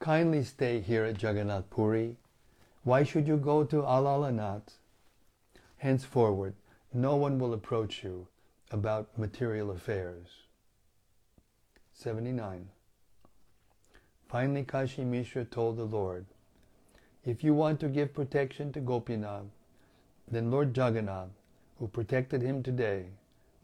[0.00, 2.16] Kindly stay here at Jagannath Puri.
[2.84, 4.78] Why should you go to Alalanath?
[5.78, 6.54] Henceforward,
[6.92, 8.28] no one will approach you
[8.70, 10.26] about material affairs.
[11.92, 12.68] 79.
[14.28, 16.26] Finally, Kashi Mishra told the Lord,
[17.24, 19.46] If you want to give protection to Gopinath,
[20.30, 21.30] then Lord Jagannath,
[21.78, 23.06] who protected him today,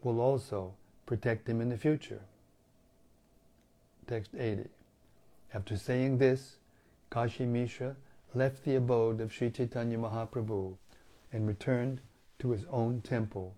[0.01, 0.73] will also
[1.05, 2.21] protect him in the future.
[4.07, 4.69] Text 80.
[5.53, 6.57] After saying this,
[7.09, 7.95] Kashi Mishra
[8.33, 10.75] left the abode of Sri Chaitanya Mahaprabhu
[11.31, 12.01] and returned
[12.39, 13.55] to his own temple.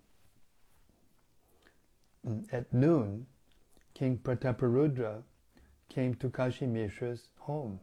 [2.51, 3.25] At noon,
[3.93, 5.23] King Prataparudra
[5.89, 7.80] came to Kashi Mishra's home.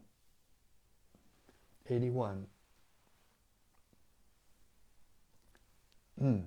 [1.88, 2.46] 81.
[6.22, 6.44] Mm.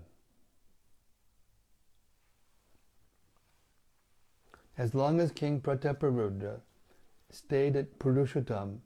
[4.77, 6.61] As long as King Prataparudra
[7.31, 8.77] stayed at Purushottam,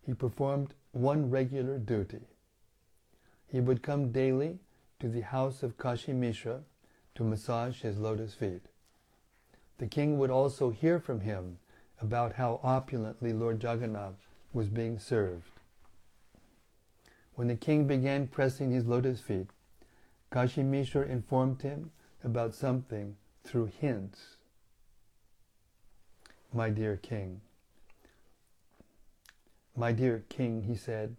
[0.00, 2.22] he performed one regular duty.
[3.46, 4.58] He would come daily
[4.98, 6.62] to the house of Kashi Mishra
[7.16, 8.62] to massage his lotus feet.
[9.78, 11.58] The king would also hear from him
[12.00, 15.50] about how opulently Lord Jagannath was being served.
[17.34, 19.48] When the king began pressing his lotus feet,
[20.30, 21.90] Kashi Mishra informed him
[22.24, 24.36] about something through hints.
[26.52, 27.40] My dear king,
[29.76, 31.16] my dear king, he said,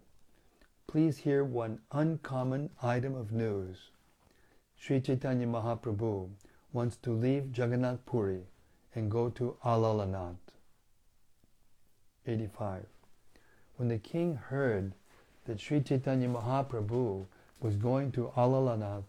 [0.88, 3.90] please hear one uncommon item of news.
[4.80, 6.30] Sri Chaitanya Mahaprabhu
[6.72, 8.46] wants to leave Jagannath Puri
[8.94, 10.36] and go to Alalanath.
[12.26, 12.86] 85.
[13.76, 14.94] When the king heard
[15.46, 17.26] that Sri Chaitanya Mahaprabhu
[17.60, 19.04] was going to Alalanath,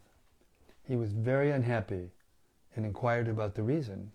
[0.83, 2.09] he was very unhappy
[2.75, 4.11] and inquired about the reason.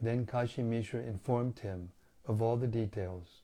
[0.00, 1.90] Then Kashi Mishra informed him
[2.26, 3.42] of all the details.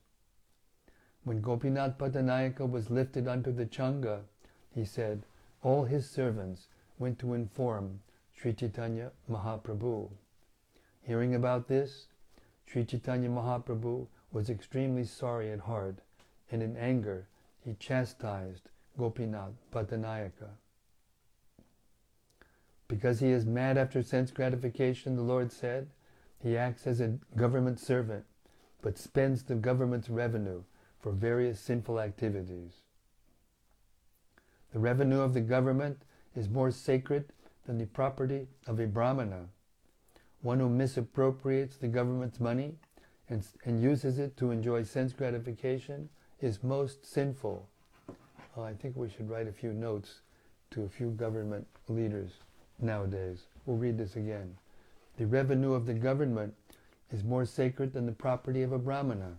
[1.25, 4.23] When Gopinath Pattanayaka was lifted unto the Changa,
[4.75, 5.25] he said,
[5.63, 6.69] all his servants
[6.99, 8.01] went to inform
[8.35, 10.09] Sri Chaitanya Mahaprabhu.
[11.03, 12.07] Hearing about this,
[12.67, 15.97] Sri Chaitanya Mahaprabhu was extremely sorry at heart,
[16.51, 17.27] and in anger
[17.65, 18.69] he chastised
[18.99, 20.51] Gopinath Pattanayaka.
[22.89, 25.89] Because he is mad after sense gratification, the Lord said,
[26.43, 28.25] he acts as a government servant,
[28.83, 30.63] but spends the government's revenue
[31.01, 32.83] for various sinful activities.
[34.73, 36.03] The revenue of the government
[36.35, 37.25] is more sacred
[37.67, 39.47] than the property of a brahmana.
[40.43, 42.75] One who misappropriates the government's money
[43.29, 46.09] and, and uses it to enjoy sense gratification
[46.41, 47.69] is most sinful.
[48.57, 50.21] Well, I think we should write a few notes
[50.73, 52.31] to a few government leaders
[52.81, 53.47] nowadays.
[53.65, 54.57] We'll read this again.
[55.17, 56.55] The revenue of the government
[57.13, 59.37] is more sacred than the property of a brahmana.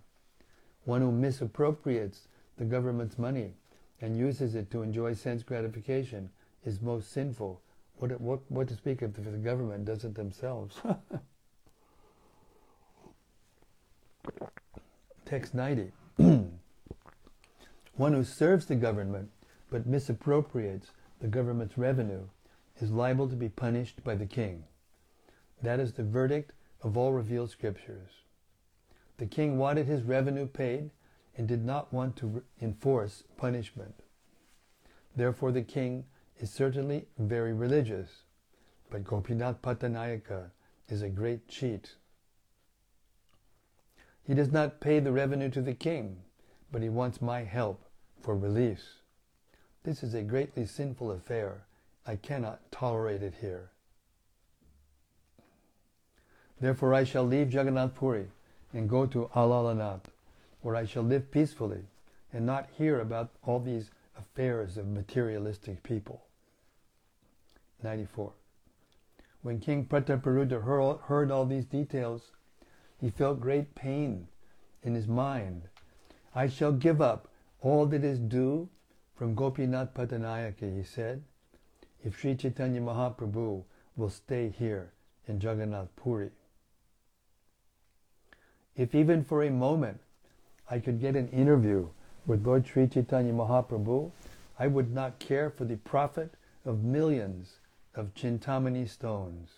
[0.85, 2.27] One who misappropriates
[2.57, 3.53] the government's money
[3.99, 6.29] and uses it to enjoy sense gratification
[6.65, 7.61] is most sinful.
[7.97, 10.75] What, what, what to speak of if the government does it themselves?
[15.25, 15.91] Text 90.
[17.95, 19.29] One who serves the government
[19.69, 22.27] but misappropriates the government's revenue
[22.79, 24.63] is liable to be punished by the king.
[25.61, 26.51] That is the verdict
[26.81, 28.09] of all revealed scriptures.
[29.17, 30.91] The king wanted his revenue paid
[31.37, 33.95] and did not want to enforce punishment.
[35.15, 36.05] Therefore, the king
[36.39, 38.09] is certainly very religious,
[38.89, 40.51] but Gopinath Pattanayaka
[40.89, 41.95] is a great cheat.
[44.25, 46.17] He does not pay the revenue to the king,
[46.71, 47.85] but he wants my help
[48.21, 48.99] for release.
[49.83, 51.65] This is a greatly sinful affair.
[52.05, 53.69] I cannot tolerate it here.
[56.59, 58.27] Therefore, I shall leave Jagannath Puri
[58.73, 60.05] and go to Alalanath,
[60.61, 61.83] where I shall live peacefully
[62.31, 66.25] and not hear about all these affairs of materialistic people.
[67.83, 68.33] 94.
[69.41, 72.31] When King Prataparudra heard all these details,
[72.99, 74.27] he felt great pain
[74.81, 75.63] in his mind.
[76.33, 77.27] I shall give up
[77.61, 78.69] all that is due
[79.15, 81.23] from Gopinath Pattanayaka, he said,
[82.03, 83.63] if Sri Chaitanya Mahaprabhu
[83.95, 84.91] will stay here
[85.27, 86.31] in Jagannath Puri.
[88.75, 89.99] If even for a moment
[90.69, 91.89] I could get an interview
[92.25, 94.11] with Lord Sri Chaitanya Mahaprabhu,
[94.57, 97.57] I would not care for the profit of millions
[97.95, 99.49] of Chintamani stones.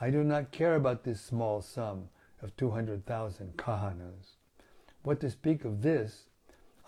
[0.00, 2.08] I do not care about this small sum
[2.42, 4.36] of 200,000 kahanas.
[5.02, 6.24] What to speak of this,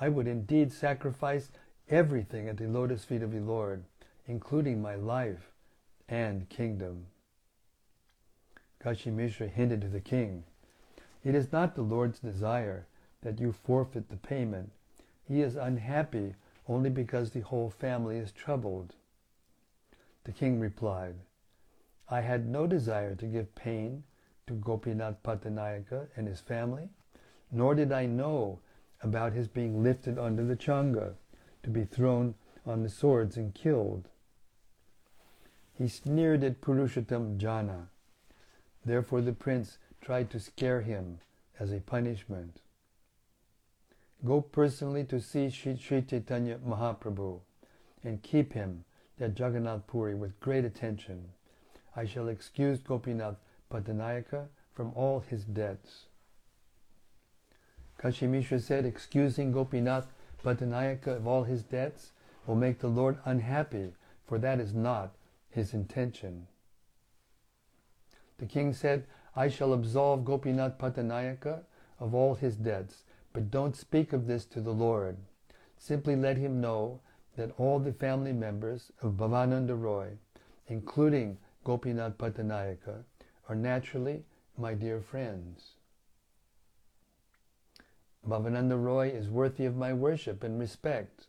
[0.01, 1.51] I would indeed sacrifice
[1.89, 3.85] everything at the lotus feet of the Lord,
[4.27, 5.53] including my life
[6.09, 7.07] and kingdom.
[8.81, 10.45] Kashi Mishra hinted to the king,
[11.25, 12.87] It is not the Lord's desire
[13.23, 14.71] that you forfeit the payment.
[15.25, 16.35] He is unhappy
[16.69, 18.95] only because the whole family is troubled.
[20.25, 21.17] The king replied,
[22.09, 24.05] I had no desire to give pain
[24.47, 26.89] to Gopinath Patanayaka and his family,
[27.51, 28.61] nor did I know
[29.03, 31.15] about his being lifted under the changa
[31.63, 32.35] to be thrown
[32.67, 34.09] on the swords and killed.
[35.75, 37.89] He sneered at Purushottam Jana.
[38.85, 41.19] Therefore the prince tried to scare him
[41.59, 42.61] as a punishment.
[44.25, 47.41] Go personally to see Sri, Chaitanya Mahaprabhu
[48.05, 48.85] and keep him
[49.21, 51.25] at Jagannath Puri with great attention.
[51.97, 53.37] I shall excuse Gopinath
[53.71, 56.07] Patanayaka from all his debts.
[57.99, 60.07] Kashi Mishra said, excusing Gopinath
[60.45, 62.13] Patanayaka of all his debts
[62.47, 63.93] will make the Lord unhappy,
[64.27, 65.15] for that is not
[65.51, 66.47] his intention.
[68.39, 69.07] The king said,
[69.37, 71.61] I shall absolve Gopinath Patanayaka
[72.01, 75.17] of all his debts, but don't speak of this to the Lord.
[75.79, 77.01] Simply let him know
[77.37, 80.19] that all the family members of Bhavananda Roy,
[80.69, 83.05] including Gopinath Pattanayaka,
[83.49, 84.25] are naturally
[84.57, 85.73] my dear friends.
[88.27, 91.27] Bhavananda Roy is worthy of my worship and respect.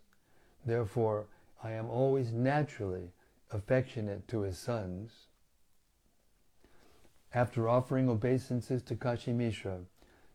[0.65, 1.25] Therefore,
[1.63, 3.13] I am always naturally
[3.51, 5.27] affectionate to his sons.
[7.33, 9.79] After offering obeisances to Kashi Mishra,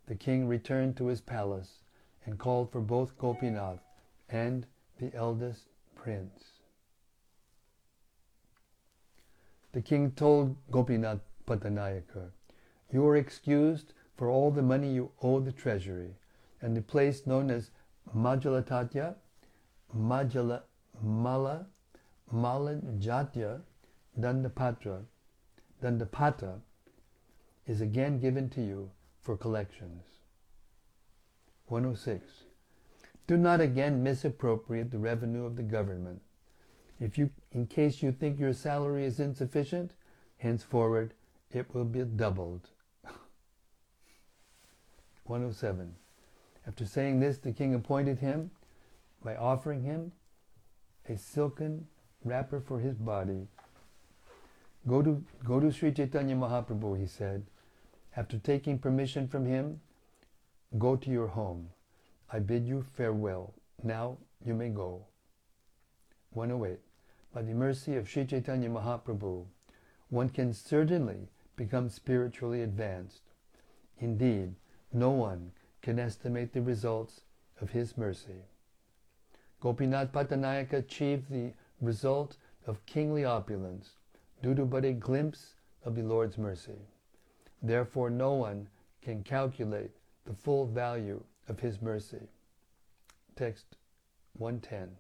[0.09, 1.82] the king returned to his palace
[2.24, 3.80] and called for both Gopinath
[4.30, 4.66] and
[4.98, 6.44] the eldest prince.
[9.72, 12.30] The king told Gopinath Pattanayaka,
[12.90, 16.14] You are excused for all the money you owe the treasury,
[16.62, 17.70] and the place known as
[18.16, 19.14] Majalatatya,
[19.94, 20.62] Majala,
[21.02, 21.66] Mala,
[22.34, 23.61] Malanjatya,
[24.18, 25.04] Dandapatra,
[25.82, 26.61] Dandapata
[27.66, 28.90] is again given to you
[29.29, 30.05] for collections.
[31.66, 32.24] 106.
[33.26, 36.22] Do not again misappropriate the revenue of the government.
[36.99, 39.91] If you, in case you think your salary is insufficient,
[40.39, 41.12] henceforward
[41.51, 42.70] it will be doubled.
[45.24, 45.95] 107.
[46.66, 48.51] After saying this, the king appointed him
[49.22, 50.12] by offering him
[51.07, 51.87] a silken
[52.24, 53.47] wrapper for his body.
[54.87, 57.45] Go to, go to Sri Chaitanya Mahaprabhu, he said.
[58.18, 59.80] After taking permission from him,
[60.76, 61.68] go to your home.
[62.32, 63.54] I bid you farewell.
[63.84, 65.06] Now you may go.
[66.32, 66.80] 108.
[67.32, 69.44] By the mercy of Sri Chaitanya Mahaprabhu,
[70.10, 73.22] one can certainly become spiritually advanced.
[74.00, 74.56] Indeed,
[74.92, 77.20] no one can estimate the results
[77.60, 78.42] of his mercy.
[79.60, 83.90] Gopinath Pattanayaka achieved the result of kingly opulence
[84.42, 85.54] due to but a glimpse
[85.84, 86.80] of the Lord's mercy.
[87.62, 88.68] Therefore, no one
[89.02, 89.90] can calculate
[90.24, 92.28] the full value of his mercy.
[93.36, 93.76] Text
[94.36, 94.96] 110.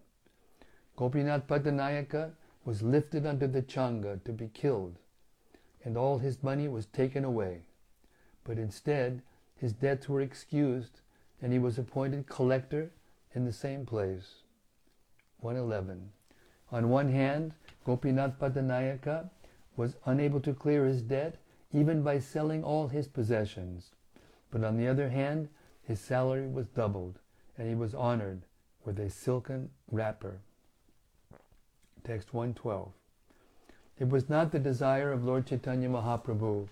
[0.96, 2.32] Gopinath Pattanayaka
[2.64, 4.98] was lifted under the changa to be killed,
[5.84, 7.62] and all his money was taken away.
[8.44, 9.22] But instead,
[9.54, 11.00] his debts were excused,
[11.40, 12.90] and he was appointed collector
[13.34, 14.42] in the same place.
[15.40, 16.10] 111.
[16.72, 17.54] On one hand,
[17.84, 19.30] Gopinath Pattanayaka
[19.76, 21.36] was unable to clear his debt
[21.72, 23.90] even by selling all his possessions.
[24.50, 25.48] But on the other hand,
[25.82, 27.18] his salary was doubled,
[27.56, 28.42] and he was honored
[28.84, 30.40] with a silken wrapper.
[32.04, 32.92] Text 112.
[33.98, 36.68] It was not the desire of Lord Chaitanya Mahaprabhu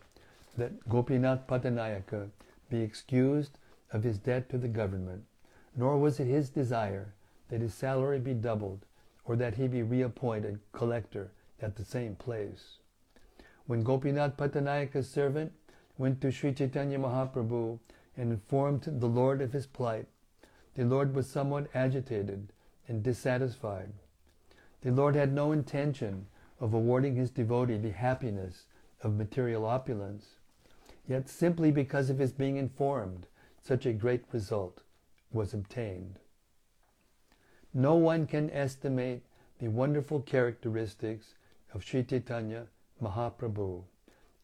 [0.56, 2.30] that Gopinath Pattanayaka
[2.70, 3.58] be excused
[3.92, 5.24] of his debt to the government,
[5.76, 7.12] nor was it his desire
[7.48, 8.86] that his salary be doubled
[9.24, 11.30] or that he be reappointed collector
[11.60, 12.78] at the same place.
[13.66, 15.52] When Gopinath Pattanayaka's servant
[15.98, 17.80] went to Sri Chaitanya Mahaprabhu
[18.16, 20.06] and informed the Lord of his plight,
[20.74, 22.52] the Lord was somewhat agitated
[22.86, 23.92] and dissatisfied.
[24.82, 26.26] The Lord had no intention
[26.60, 28.66] of awarding his devotee the happiness
[29.02, 30.36] of material opulence,
[31.08, 33.26] yet simply because of his being informed,
[33.60, 34.82] such a great result
[35.32, 36.20] was obtained.
[37.74, 39.22] No one can estimate
[39.58, 41.34] the wonderful characteristics
[41.74, 42.68] of Sri Chaitanya
[43.02, 43.84] Mahaprabhu.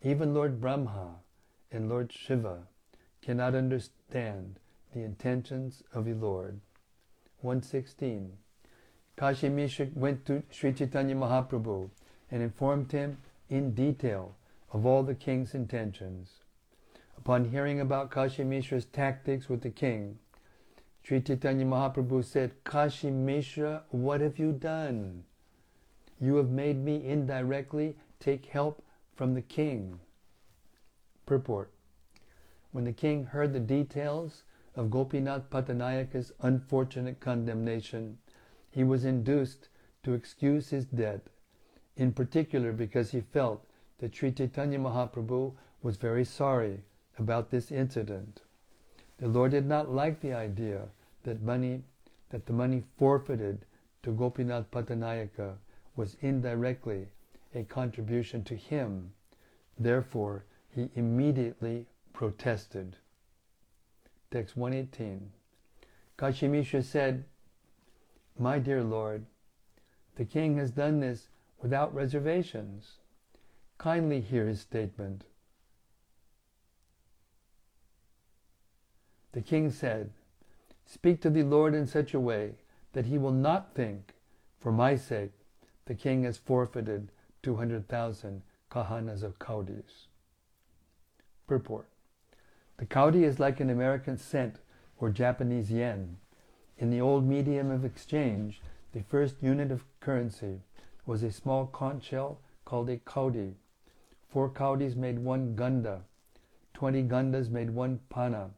[0.03, 1.16] Even Lord Brahma
[1.70, 2.66] and Lord Shiva
[3.22, 4.59] cannot understand
[4.92, 6.61] the intentions of the Lord.
[7.40, 8.32] 116.
[9.16, 11.90] Kashi Mishra went to Sri Chaitanya Mahaprabhu
[12.30, 14.34] and informed him in detail
[14.72, 16.30] of all the king's intentions.
[17.18, 20.18] Upon hearing about Kashi Mishra's tactics with the king,
[21.03, 25.24] Sri Chaitanya Mahaprabhu said, Kashi Mishra, what have you done?
[26.20, 28.85] You have made me indirectly take help
[29.16, 29.99] from the king.
[31.27, 31.73] Purport.
[32.70, 34.45] When the king heard the details
[34.77, 38.18] of Gopinath Patanayaka's unfortunate condemnation,
[38.70, 39.68] he was induced
[40.05, 41.27] to excuse his debt,
[41.97, 43.66] in particular because he felt
[43.99, 45.53] that Sri Chaitanya Mahaprabhu
[45.83, 46.85] was very sorry
[47.18, 48.41] about this incident.
[49.18, 50.89] The Lord did not like the idea
[51.25, 51.83] that money
[52.31, 53.66] that the money forfeited
[54.03, 55.57] to Gopinath Patanayaka
[55.97, 57.09] was indirectly
[57.55, 59.12] a contribution to him.
[59.78, 60.44] Therefore,
[60.74, 62.96] he immediately protested.
[64.30, 65.30] Text 118.
[66.16, 67.24] Kashi Mishra said,
[68.38, 69.26] My dear Lord,
[70.16, 71.28] the king has done this
[71.61, 72.98] without reservations.
[73.78, 75.24] Kindly hear his statement.
[79.32, 80.11] The king said,
[80.84, 82.53] Speak to the Lord in such a way
[82.92, 84.14] that he will not think,
[84.61, 85.32] for my sake,
[85.86, 87.11] the king has forfeited
[87.43, 90.07] 200,000 kahanas of kaudis.
[91.47, 91.88] Purport.
[92.78, 94.61] The kaudi is like an American cent
[94.99, 96.16] or Japanese yen.
[96.78, 98.61] In the old medium of exchange,
[98.93, 100.61] the first unit of currency
[101.07, 103.55] was a small conch shell called a kaudi.
[104.28, 106.03] Four kaudis made one gunda,
[106.72, 108.51] twenty gundas made one pana,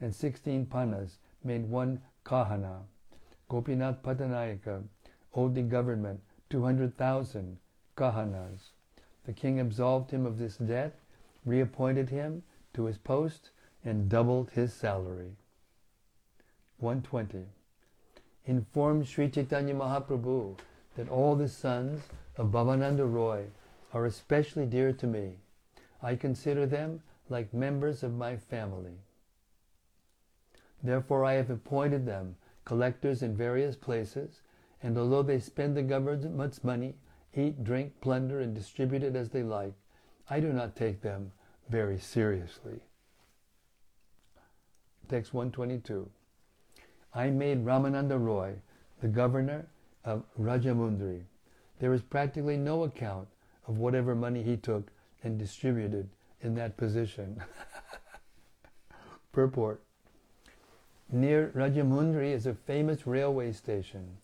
[0.00, 2.82] and sixteen panas made one kahana.
[3.48, 4.82] Gopinath Patanayaka
[5.34, 6.20] owed the government
[6.50, 7.58] 200,000
[7.96, 8.70] kahanas.
[9.24, 10.98] The king absolved him of this debt,
[11.44, 12.42] reappointed him
[12.74, 13.50] to his post,
[13.84, 15.36] and doubled his salary.
[16.78, 17.46] 120.
[18.46, 20.58] Inform Sri Chaitanya Mahaprabhu
[20.96, 22.02] that all the sons
[22.36, 23.44] of Bhavananda Roy
[23.92, 25.36] are especially dear to me.
[26.02, 28.98] I consider them like members of my family.
[30.82, 34.40] Therefore I have appointed them collectors in various places,
[34.82, 36.94] and although they spend the government's money,
[37.34, 39.74] eat, drink, plunder, and distribute it as they like,
[40.28, 41.32] I do not take them
[41.68, 42.80] very seriously.
[45.08, 46.08] Text 122.
[47.14, 48.54] I made Ramananda Roy
[49.00, 49.66] the governor
[50.04, 51.22] of Rajamundri.
[51.80, 53.28] There is practically no account
[53.66, 54.90] of whatever money he took
[55.22, 56.08] and distributed
[56.40, 57.42] in that position.
[59.32, 59.82] Purport
[61.10, 64.16] Near Rajamundri is a famous railway station.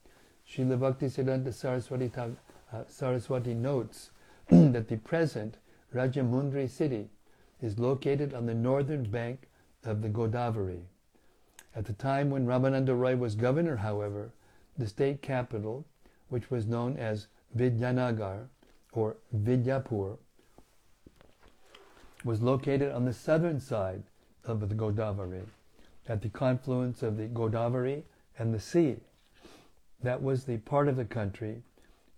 [0.49, 2.11] Srila Bhaktisiddhanta Saraswati,
[2.73, 4.11] uh, Saraswati notes
[4.51, 5.57] that the present
[5.95, 7.09] Rajamundri city
[7.61, 9.49] is located on the northern bank
[9.85, 10.83] of the Godavari.
[11.75, 14.31] At the time when Ramananda Roy was governor, however,
[14.77, 15.85] the state capital,
[16.29, 18.49] which was known as Vidyanagar
[18.93, 20.19] or Vidyapur,
[22.25, 24.03] was located on the southern side
[24.45, 25.43] of the Godavari
[26.09, 28.03] at the confluence of the Godavari
[28.39, 28.97] and the sea.
[30.03, 31.63] That was the part of the country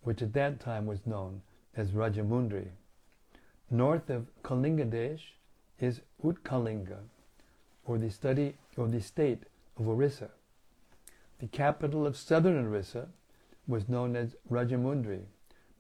[0.03, 1.43] which at that time was known
[1.77, 2.69] as Rajamundri.
[3.71, 5.21] North of Kalingadesh
[5.79, 6.99] is Utkalinga,
[7.85, 9.45] or the study or the state
[9.79, 10.31] of Orissa.
[11.39, 13.09] The capital of southern Orissa
[13.67, 15.23] was known as Rajamundri,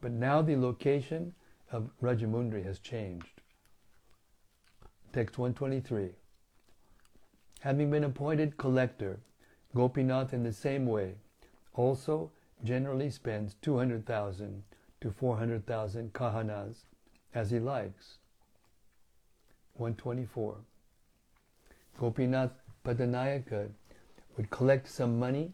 [0.00, 1.34] but now the location
[1.72, 3.40] of Rajamundri has changed.
[5.12, 6.10] Text 123.
[7.60, 9.20] Having been appointed collector,
[9.74, 11.14] Gopinath in the same way
[11.74, 12.30] also
[12.64, 14.62] generally spends 200,000
[15.00, 16.84] to 400,000 kahanas
[17.34, 18.18] as he likes.
[19.74, 20.56] 124.
[21.98, 22.50] Gopinath
[22.84, 23.68] Pattanayaka
[24.36, 25.52] would collect some money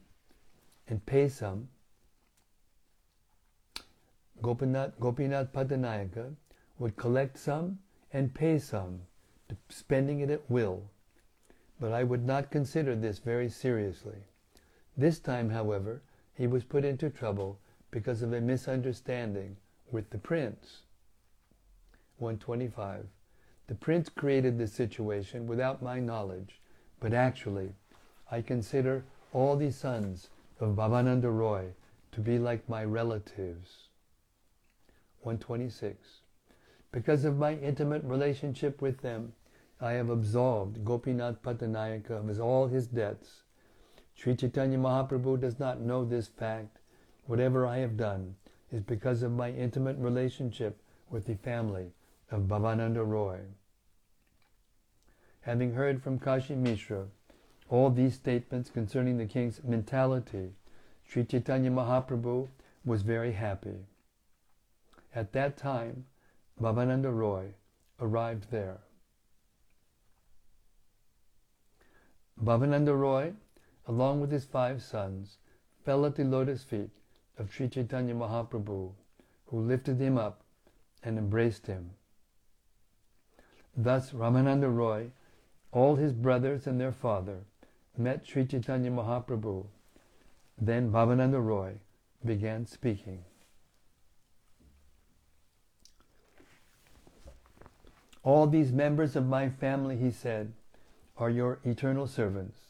[0.88, 1.68] and pay some.
[4.42, 6.34] Gopinath, Gopinath Patanayaka
[6.78, 7.78] would collect some
[8.12, 9.00] and pay some,
[9.68, 10.82] spending it at will
[11.80, 14.18] but I would not consider this very seriously.
[14.96, 16.02] This time, however,
[16.36, 17.58] he was put into trouble
[17.90, 19.56] because of a misunderstanding
[19.90, 20.82] with the prince.
[22.18, 23.06] 125.
[23.66, 26.60] The prince created this situation without my knowledge,
[27.00, 27.74] but actually,
[28.30, 30.28] I consider all the sons
[30.60, 31.66] of Bhavananda Roy
[32.12, 33.88] to be like my relatives.
[35.20, 36.20] 126.
[36.92, 39.32] Because of my intimate relationship with them,
[39.80, 43.42] I have absolved Gopinath Patanayaka of all his debts.
[44.16, 46.78] Sri Chaitanya Mahaprabhu does not know this fact.
[47.26, 48.36] Whatever I have done
[48.72, 51.92] is because of my intimate relationship with the family
[52.30, 53.40] of Bhavananda Roy.
[55.42, 57.06] Having heard from Kashi Mishra
[57.68, 60.52] all these statements concerning the king's mentality,
[61.06, 62.48] Sri Chaitanya Mahaprabhu
[62.84, 63.76] was very happy.
[65.14, 66.06] At that time,
[66.60, 67.54] Bhavananda Roy
[68.00, 68.78] arrived there.
[72.42, 73.32] Bhavananda Roy,
[73.86, 75.38] along with his five sons,
[75.84, 76.90] fell at the lotus feet
[77.38, 78.92] of Sri Chaitanya Mahaprabhu,
[79.46, 80.42] who lifted him up
[81.02, 81.90] and embraced him.
[83.76, 85.10] Thus Ramananda Roy,
[85.70, 87.40] all his brothers and their father,
[87.96, 89.66] met Sri Chaitanya Mahaprabhu.
[90.58, 91.74] Then Bhavananda Roy
[92.24, 93.24] began speaking.
[98.22, 100.52] All these members of my family, he said,
[101.16, 102.65] are your eternal servants.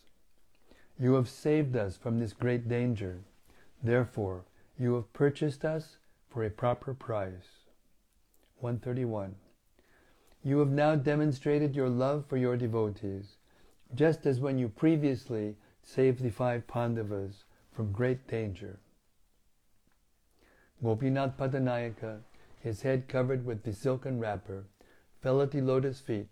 [0.99, 3.21] You have saved us from this great danger.
[3.83, 4.45] Therefore,
[4.79, 5.99] you have purchased us
[6.31, 7.67] for a proper price.
[8.61, 9.35] 131.
[10.43, 13.37] You have now demonstrated your love for your devotees,
[13.95, 18.79] just as when you previously saved the five Pandavas from great danger.
[20.83, 22.21] Gopinath Pattanayaka,
[22.61, 24.65] his head covered with the silken wrapper,
[25.21, 26.29] fell at the lotus feet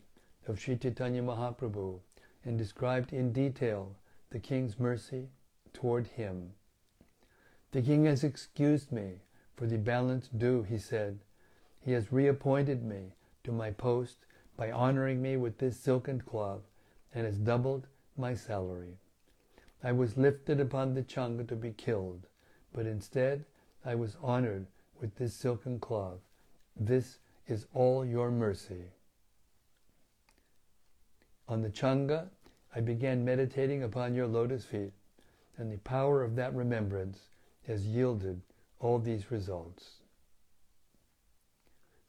[0.46, 1.98] of Sri Chaitanya Mahaprabhu
[2.44, 3.94] and described in detail
[4.35, 5.28] the king's mercy
[5.72, 6.51] toward him.
[7.70, 9.20] The king has excused me
[9.55, 11.20] for the balance due, he said.
[11.80, 13.12] He has reappointed me
[13.45, 14.26] to my post
[14.57, 16.62] by honoring me with this silken cloth
[17.14, 18.99] and has doubled my salary.
[19.85, 22.26] I was lifted upon the changa to be killed,
[22.72, 23.45] but instead
[23.85, 24.66] I was honored
[25.01, 26.18] with this silken cloth.
[26.74, 28.87] This is all your mercy.
[31.47, 32.30] On the changa,
[32.76, 34.92] I began meditating upon your lotus feet,
[35.56, 37.28] and the power of that remembrance
[37.68, 38.40] has yielded
[38.80, 40.00] all these results.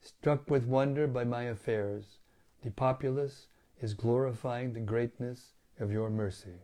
[0.02, 2.18] Struck with wonder by my affairs,
[2.64, 3.48] the populace
[3.80, 6.62] is glorifying the greatness of your mercy.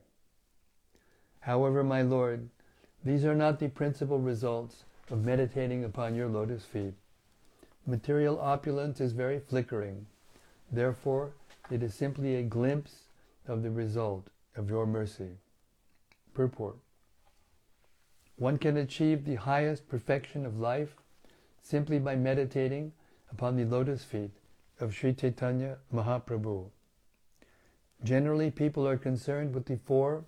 [1.41, 2.49] However, my Lord,
[3.03, 6.93] these are not the principal results of meditating upon your lotus feet.
[7.85, 10.07] Material opulence is very flickering.
[10.71, 11.33] Therefore,
[11.69, 13.07] it is simply a glimpse
[13.51, 15.37] of the result of your mercy.
[16.33, 16.77] Purport.
[18.37, 20.95] One can achieve the highest perfection of life
[21.61, 22.93] simply by meditating
[23.29, 24.31] upon the lotus feet
[24.79, 26.69] of Sri Chaitanya Mahaprabhu.
[28.03, 30.23] Generally, people are concerned with the four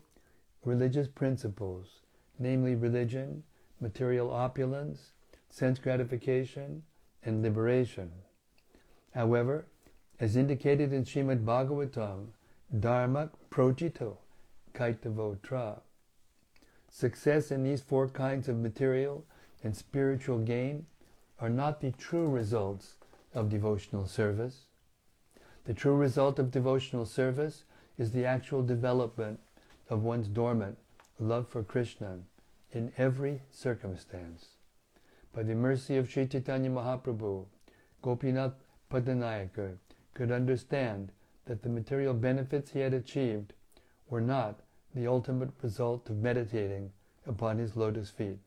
[0.66, 2.02] religious principles,
[2.38, 3.44] namely religion,
[3.80, 5.12] material opulence,
[5.50, 6.84] sense gratification,
[7.24, 8.12] and liberation.
[9.14, 9.66] However,
[10.20, 12.28] as indicated in Srimad Bhagavatam,
[12.80, 14.18] Dharma projito
[14.74, 15.82] kaitavotra.
[16.90, 19.26] Success in these four kinds of material
[19.64, 20.88] and spiritual gain
[21.40, 22.96] are not the true results
[23.34, 24.66] of devotional service.
[25.66, 27.64] The true result of devotional service
[28.00, 29.40] is the actual development
[29.90, 30.78] of one's dormant
[31.20, 32.20] love for Krishna
[32.72, 34.48] in every circumstance.
[35.32, 37.46] By the mercy of Sri Chaitanya Mahaprabhu,
[38.02, 38.54] Gopinath
[38.92, 39.78] Pattanayaka
[40.16, 41.12] could understand
[41.46, 43.54] that the material benefits he had achieved
[44.10, 44.60] were not
[44.96, 46.92] the ultimate result of meditating
[47.26, 48.40] upon his lotus feet.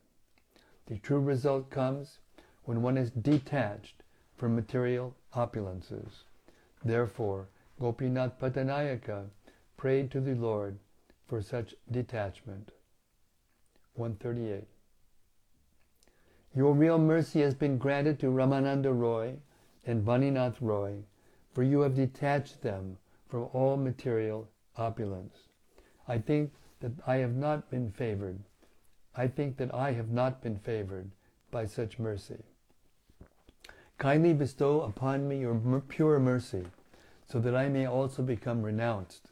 [0.87, 2.19] The true result comes
[2.63, 4.03] when one is detached
[4.35, 6.23] from material opulences.
[6.83, 7.47] Therefore,
[7.79, 9.25] Gopinath Patanayaka
[9.75, 10.77] prayed to the Lord
[11.27, 12.71] for such detachment.
[13.95, 14.63] 138.
[16.55, 19.35] Your real mercy has been granted to Ramananda Roy
[19.85, 21.03] and Baninath Roy
[21.57, 22.95] for you have detached them
[23.27, 25.33] from all material opulence.
[26.07, 26.51] I think
[26.81, 28.37] that I have not been favored.
[29.15, 31.09] I think that I have not been favored
[31.49, 32.43] by such mercy.
[33.97, 36.63] Kindly bestow upon me your pure mercy,
[37.25, 39.31] so that I may also become renounced.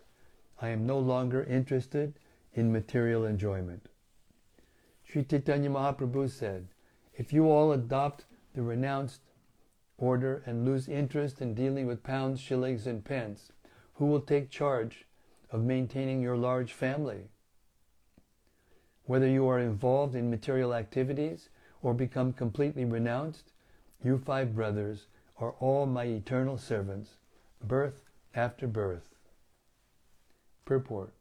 [0.59, 2.15] I am no longer interested
[2.55, 3.87] in material enjoyment.
[5.03, 6.69] Sri Chaitanya Mahaprabhu said,
[7.13, 9.21] If you all adopt the renounced
[9.97, 13.51] order and lose interest in dealing with pounds, shillings, and pence?
[13.95, 15.05] Who will take charge
[15.51, 17.29] of maintaining your large family?
[19.05, 21.49] Whether you are involved in material activities
[21.81, 23.53] or become completely renounced,
[24.03, 25.05] you five brothers
[25.37, 27.11] are all my eternal servants,
[27.63, 28.01] birth
[28.33, 29.15] after birth.
[30.65, 31.13] Purport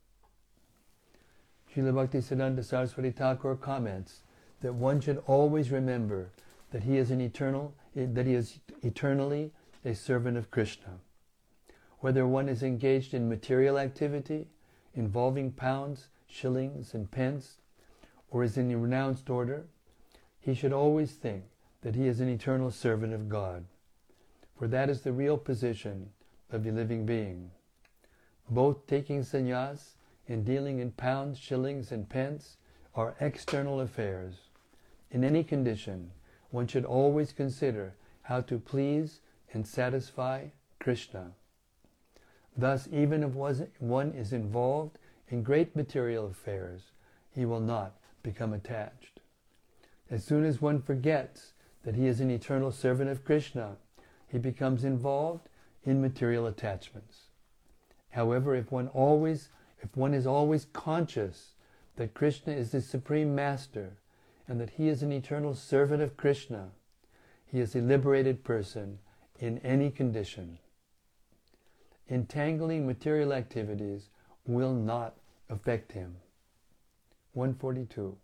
[1.74, 4.22] Srila Bhaktisiddhanta Saraswati Thakur comments
[4.62, 6.30] that one should always remember
[6.70, 9.52] that he is an eternal Eh, that he is eternally
[9.84, 10.98] a servant of Krishna.
[12.00, 14.48] Whether one is engaged in material activity
[14.94, 17.58] involving pounds, shillings, and pence,
[18.30, 19.66] or is in the renounced order,
[20.40, 21.44] he should always think
[21.82, 23.64] that he is an eternal servant of God,
[24.56, 26.10] for that is the real position
[26.50, 27.50] of the living being.
[28.48, 29.94] Both taking sannyas
[30.28, 32.56] and dealing in pounds, shillings, and pence
[32.94, 34.34] are external affairs.
[35.10, 36.10] In any condition,
[36.54, 39.18] one should always consider how to please
[39.52, 40.46] and satisfy
[40.78, 41.32] Krishna.
[42.56, 43.32] Thus, even if
[43.80, 44.96] one is involved
[45.28, 46.92] in great material affairs,
[47.34, 49.18] he will not become attached.
[50.08, 53.76] As soon as one forgets that he is an eternal servant of Krishna,
[54.28, 55.48] he becomes involved
[55.82, 57.30] in material attachments.
[58.10, 59.48] However, if one always
[59.82, 61.54] if one is always conscious
[61.96, 63.96] that Krishna is the supreme master
[64.48, 66.70] and that he is an eternal servant of Krishna,
[67.46, 68.98] he is a liberated person
[69.38, 70.58] in any condition.
[72.08, 74.10] Entangling material activities
[74.46, 75.14] will not
[75.48, 76.16] affect him.
[77.32, 78.16] 142.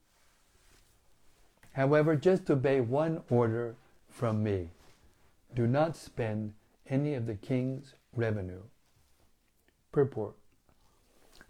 [1.72, 3.76] However, just obey one order
[4.08, 4.70] from me.
[5.54, 6.52] Do not spend
[6.88, 8.62] any of the king's revenue.
[9.92, 10.34] Purport.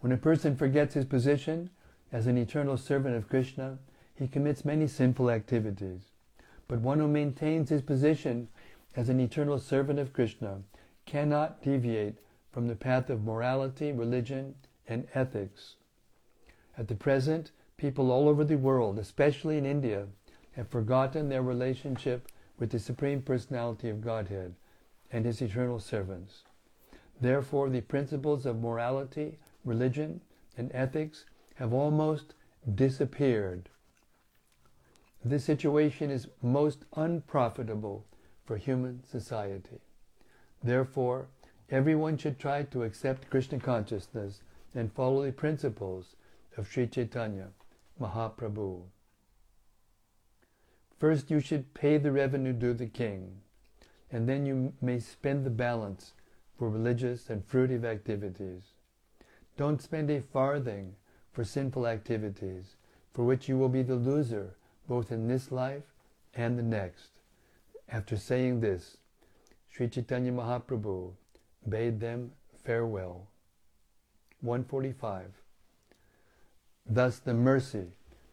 [0.01, 1.71] When a person forgets his position
[2.12, 3.79] as an eternal servant of Krishna,
[4.21, 6.11] he commits many sinful activities.
[6.68, 8.49] But one who maintains his position
[8.95, 10.59] as an eternal servant of Krishna
[11.07, 12.18] cannot deviate
[12.53, 14.57] from the path of morality, religion,
[14.87, 15.77] and ethics.
[16.77, 20.07] At the present, people all over the world, especially in India,
[20.53, 24.55] have forgotten their relationship with the Supreme Personality of Godhead
[25.11, 26.43] and His eternal servants.
[27.23, 30.21] Therefore, the principles of morality, religion,
[30.59, 32.35] and ethics have almost
[32.75, 33.71] disappeared.
[35.23, 38.07] This situation is most unprofitable
[38.47, 39.81] for human society.
[40.62, 41.29] Therefore,
[41.68, 44.41] everyone should try to accept Krishna consciousness
[44.75, 46.16] and follow the principles
[46.57, 47.49] of Sri Chaitanya
[48.01, 48.83] Mahaprabhu.
[50.99, 53.43] First, you should pay the revenue due to the king,
[54.11, 56.14] and then you may spend the balance
[56.59, 58.73] for religious and fruitive activities.
[59.59, 60.97] Don't spend a farthing
[61.33, 62.77] for sinful activities,
[63.12, 64.57] for which you will be the loser
[64.91, 65.84] both in this life
[66.34, 67.11] and the next.
[67.88, 68.97] After saying this,
[69.68, 71.12] Sri Chaitanya Mahaprabhu
[71.68, 72.32] bade them
[72.64, 73.28] farewell.
[74.41, 75.30] 145.
[76.84, 77.93] Thus the mercy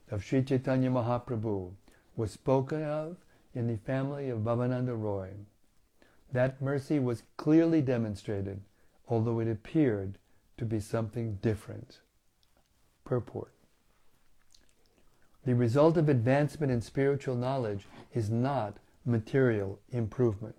[0.10, 1.74] of Sri Chaitanya Mahaprabhu
[2.16, 3.18] was spoken of
[3.54, 5.30] in the family of Bhavananda Roy.
[6.32, 8.62] That mercy was clearly demonstrated,
[9.08, 10.18] although it appeared
[10.58, 12.00] to be something different.
[13.06, 13.52] Purport
[15.48, 20.58] The result of advancement in spiritual knowledge is not material improvement.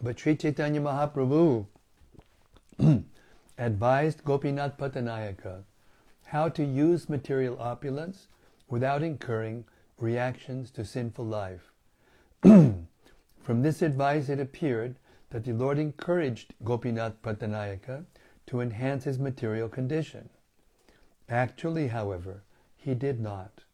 [0.00, 1.66] But Sri Chaitanya Mahaprabhu
[3.58, 5.64] advised Gopinath Pattanayaka
[6.26, 8.28] how to use material opulence
[8.68, 9.64] without incurring
[9.98, 11.72] reactions to sinful life.
[12.42, 12.86] From
[13.62, 14.94] this advice, it appeared
[15.30, 18.04] that the Lord encouraged Gopinath Pattanayaka
[18.46, 20.28] to enhance his material condition.
[21.28, 22.42] Actually, however,
[22.76, 23.64] he did not.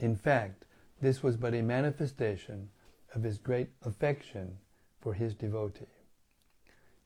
[0.00, 0.64] In fact,
[1.00, 2.70] this was but a manifestation
[3.14, 4.58] of his great affection
[5.00, 5.86] for his devotee.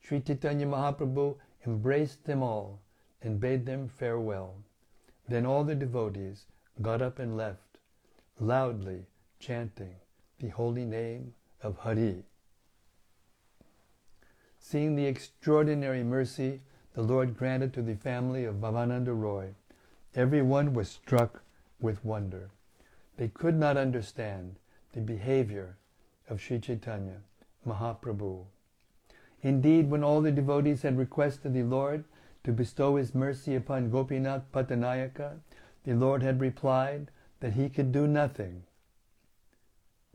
[0.01, 2.81] Sri Chaitanya Mahaprabhu embraced them all
[3.23, 4.63] and bade them farewell.
[5.29, 6.47] Then all the devotees
[6.81, 7.79] got up and left,
[8.39, 9.07] loudly
[9.39, 9.97] chanting
[10.39, 12.25] the holy name of Hari.
[14.59, 16.63] Seeing the extraordinary mercy
[16.95, 19.55] the Lord granted to the family of Bhavananda Roy,
[20.17, 21.43] everyone was struck
[21.79, 22.49] with wonder.
[23.19, 24.57] They could not understand
[24.93, 25.77] the behavior
[26.29, 27.21] of Sri Chaitanya
[27.67, 28.47] Mahaprabhu.
[29.43, 32.05] Indeed, when all the devotees had requested the Lord
[32.45, 35.41] to bestow his mercy upon Gopinath Pattanayaka,
[35.85, 37.11] the Lord had replied
[37.41, 38.63] that he could do nothing.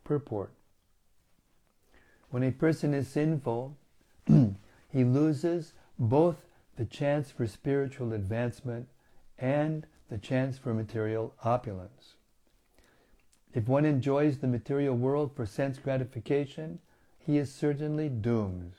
[0.04, 0.52] Purport
[2.32, 3.78] When a person is sinful,
[4.26, 6.38] he loses both
[6.76, 8.88] the chance for spiritual advancement
[9.38, 12.16] and the chance for material opulence.
[13.54, 16.80] If one enjoys the material world for sense gratification,
[17.18, 18.74] he is certainly doomed.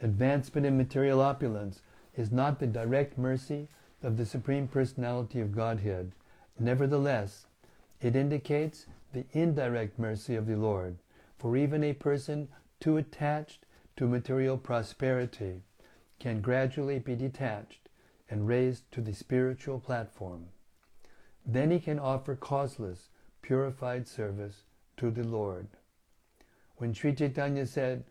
[0.00, 1.82] Advancement in material opulence
[2.16, 3.68] is not the direct mercy
[4.02, 6.10] of the Supreme Personality of Godhead.
[6.58, 7.46] Nevertheless,
[8.02, 10.96] it indicates the indirect mercy of the Lord,
[11.38, 12.48] for even a person
[12.80, 13.66] too attached
[13.96, 15.62] to material prosperity
[16.18, 17.83] can gradually be detached
[18.30, 20.46] and raised to the spiritual platform.
[21.44, 23.10] Then he can offer causeless,
[23.42, 24.64] purified service
[24.96, 25.68] to the Lord.
[26.76, 28.04] When Sri Chaitanya said,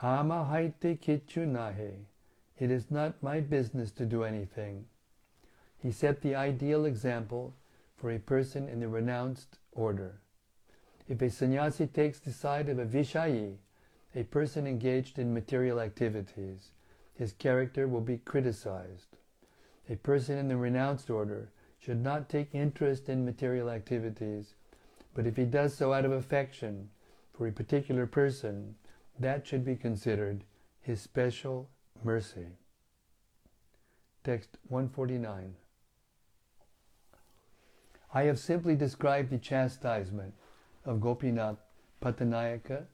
[0.00, 2.06] Ama haite kichu nahe,
[2.58, 4.86] it is not my business to do anything.
[5.78, 7.54] He set the ideal example
[7.96, 10.20] for a person in the renounced order.
[11.08, 13.56] If a sannyasi takes the side of a vishayi,
[14.14, 16.72] a person engaged in material activities,
[17.14, 19.11] his character will be criticized.
[19.92, 24.54] A person in the renounced order should not take interest in material activities,
[25.12, 26.88] but if he does so out of affection,
[27.34, 28.76] for a particular person,
[29.20, 30.44] that should be considered
[30.80, 31.68] his special
[32.02, 32.46] mercy.
[34.24, 35.56] Text 149.
[38.14, 40.32] I have simply described the chastisement
[40.86, 41.58] of Gopinath
[42.00, 42.86] Patanayaka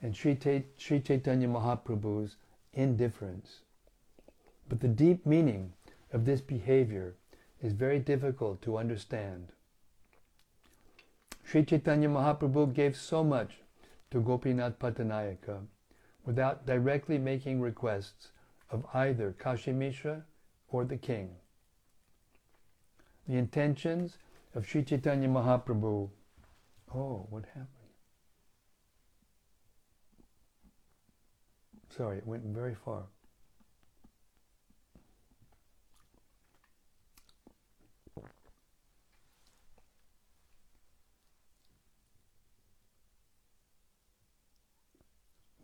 [0.00, 0.38] and Sri,
[0.78, 2.36] Chaitanya Mahaprabhu's
[2.72, 3.60] indifference.
[4.70, 5.74] But the deep meaning
[6.16, 7.14] of this behavior
[7.62, 9.52] is very difficult to understand.
[11.44, 13.58] Sri Chaitanya Mahaprabhu gave so much
[14.10, 15.66] to Gopinath Pattanayaka
[16.24, 18.28] without directly making requests
[18.70, 20.24] of either Kashi Mishra
[20.70, 21.36] or the king.
[23.28, 24.16] The intentions
[24.54, 26.08] of Sri Chaitanya Mahaprabhu.
[26.94, 27.92] Oh, what happened?
[31.94, 33.02] Sorry, it went very far.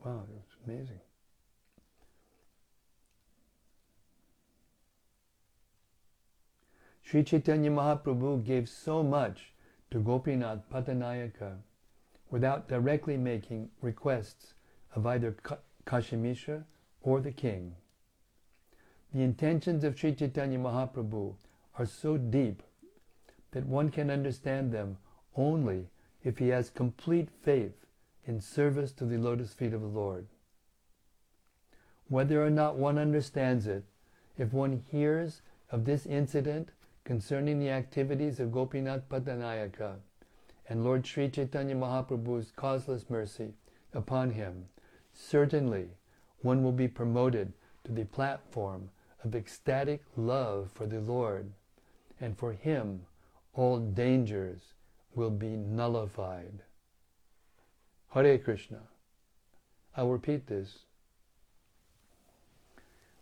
[0.04, 1.00] Wow, it was amazing.
[7.02, 9.52] Sri Chaitanya Mahaprabhu gave so much
[9.90, 11.58] to Gopinath Pattanayaka
[12.30, 14.54] without directly making requests
[14.94, 15.36] of either
[15.84, 16.64] Kashi Mishra
[17.02, 17.74] or the king.
[19.12, 21.34] The intentions of Sri Chaitanya Mahaprabhu
[21.78, 22.62] are so deep
[23.50, 24.96] that one can understand them
[25.36, 25.90] only
[26.24, 27.81] if he has complete faith
[28.26, 30.26] in service to the lotus feet of the Lord.
[32.08, 33.84] Whether or not one understands it,
[34.36, 36.70] if one hears of this incident
[37.04, 39.96] concerning the activities of Gopinath Pattanayaka
[40.68, 43.54] and Lord Sri Chaitanya Mahaprabhu's causeless mercy
[43.92, 44.66] upon him,
[45.12, 45.88] certainly
[46.40, 47.52] one will be promoted
[47.84, 48.90] to the platform
[49.24, 51.52] of ecstatic love for the Lord,
[52.20, 53.06] and for him
[53.54, 54.74] all dangers
[55.14, 56.62] will be nullified.
[58.12, 58.80] Hare Krishna.
[59.96, 60.80] I'll repeat this.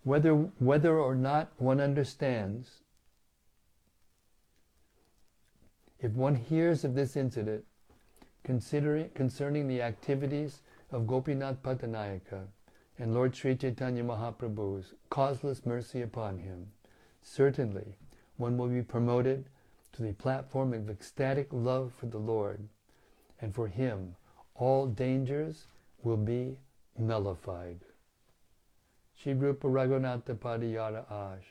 [0.03, 2.81] Whether, whether or not one understands,
[6.01, 7.65] if one hears of this incident
[8.43, 12.47] concerning the activities of Gopinath Pattanayaka
[12.99, 16.67] and Lord Sri Chaitanya Mahaprabhu's causeless mercy upon him,
[17.23, 17.97] certainly
[18.39, 19.45] one will be promoted
[19.93, 22.69] to the platform of ecstatic love for the Lord,
[23.41, 24.17] and for him
[24.55, 25.67] all dangers
[26.03, 26.57] will be
[26.99, 27.81] nullified.
[29.17, 31.47] Shri Rupa Raghunatha Padayara Ash,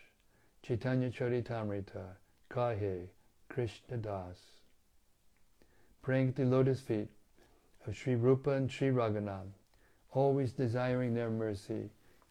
[0.64, 2.16] Chaitanya Charitamrita,
[2.50, 3.08] Kahe,
[3.48, 4.40] Krishna Das.
[6.02, 7.10] Praying at the lotus feet
[7.86, 9.54] of Sri Rupa and Sri Raghunath,
[10.14, 11.90] always desiring their mercy,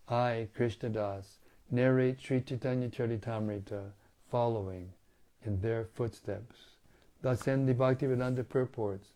[0.08, 1.38] I, Krishna Das,
[1.70, 3.92] narrate Sri Chaitanya Charitamrita,
[4.30, 4.92] following
[5.44, 6.56] in their footsteps.
[7.22, 9.08] Thus end the Bhaktivedanta purports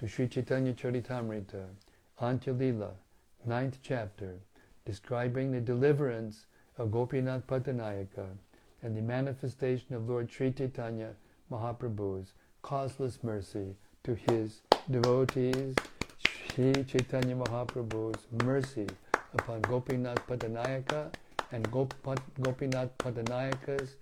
[0.00, 1.66] to Sri Chaitanya Charitamrita,
[2.22, 2.92] Antya
[3.44, 4.36] ninth chapter,
[4.86, 6.46] describing the deliverance
[6.78, 8.26] of Gopinath Pattanayaka
[8.82, 11.10] and the manifestation of Lord Sri Chaitanya
[11.52, 12.32] Mahaprabhu's
[12.62, 15.74] causeless mercy to his devotees,
[16.16, 18.86] Sri Chaitanya Mahaprabhu's mercy
[19.34, 21.12] upon Gopinath Pattanayaka
[21.52, 23.96] and Gopinath Pattanayaka's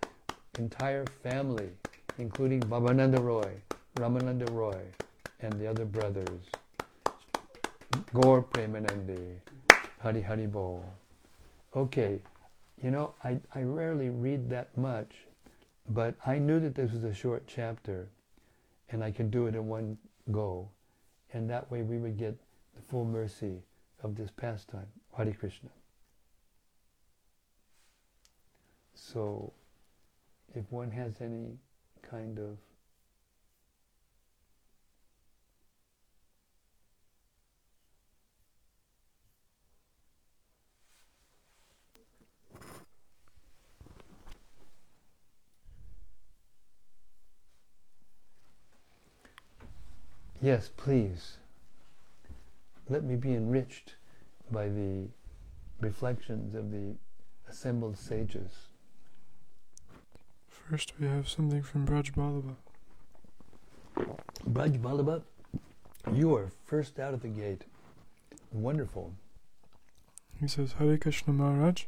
[0.61, 1.71] entire family,
[2.19, 3.51] including Bhavananda Roy,
[3.97, 4.79] Ramananda Roy,
[5.41, 6.41] and the other brothers.
[8.13, 9.35] Gaur Premanandi,
[10.01, 10.83] Hari Hari Bo.
[11.75, 12.21] Okay,
[12.83, 15.13] you know, I, I rarely read that much,
[15.91, 18.09] but I knew that this was a short chapter
[18.91, 19.99] and I could do it in one
[20.31, 20.69] go.
[21.33, 22.37] And that way we would get
[22.75, 23.63] the full mercy
[24.03, 24.87] of this pastime.
[25.13, 25.71] Hari Krishna.
[28.95, 29.53] So,
[30.55, 31.59] if one has any
[32.09, 32.57] kind of
[50.41, 51.39] Yes, please.
[52.89, 53.97] Let me be enriched
[54.51, 55.09] by the
[55.81, 56.95] reflections of the
[57.49, 58.69] assembled sages.
[60.49, 62.55] First, we have something from Braj Balaba.
[64.49, 65.23] Braj Balaba,
[66.13, 67.65] you are first out of the gate.
[68.53, 69.15] Wonderful.
[70.41, 71.85] He says, Hare Krishna Maharaj,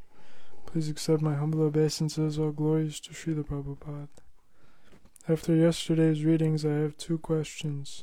[0.66, 4.08] please accept my humble obeisances, all glories to Srila Prabhupada.
[5.28, 8.02] After yesterday's readings, I have two questions.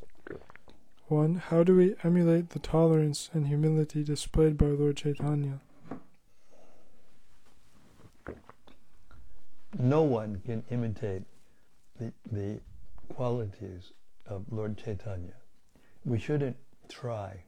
[1.07, 1.35] 1.
[1.35, 5.59] How do we emulate the tolerance and humility displayed by Lord Chaitanya?
[9.77, 11.23] No one can imitate
[11.99, 12.59] the, the
[13.09, 13.93] qualities
[14.25, 15.33] of Lord Chaitanya.
[16.03, 16.57] We shouldn't
[16.89, 17.43] try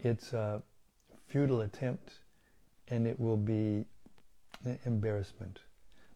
[0.00, 0.62] it's a
[1.26, 2.20] futile attempt
[2.88, 3.84] and it will be
[4.64, 5.60] an embarrassment.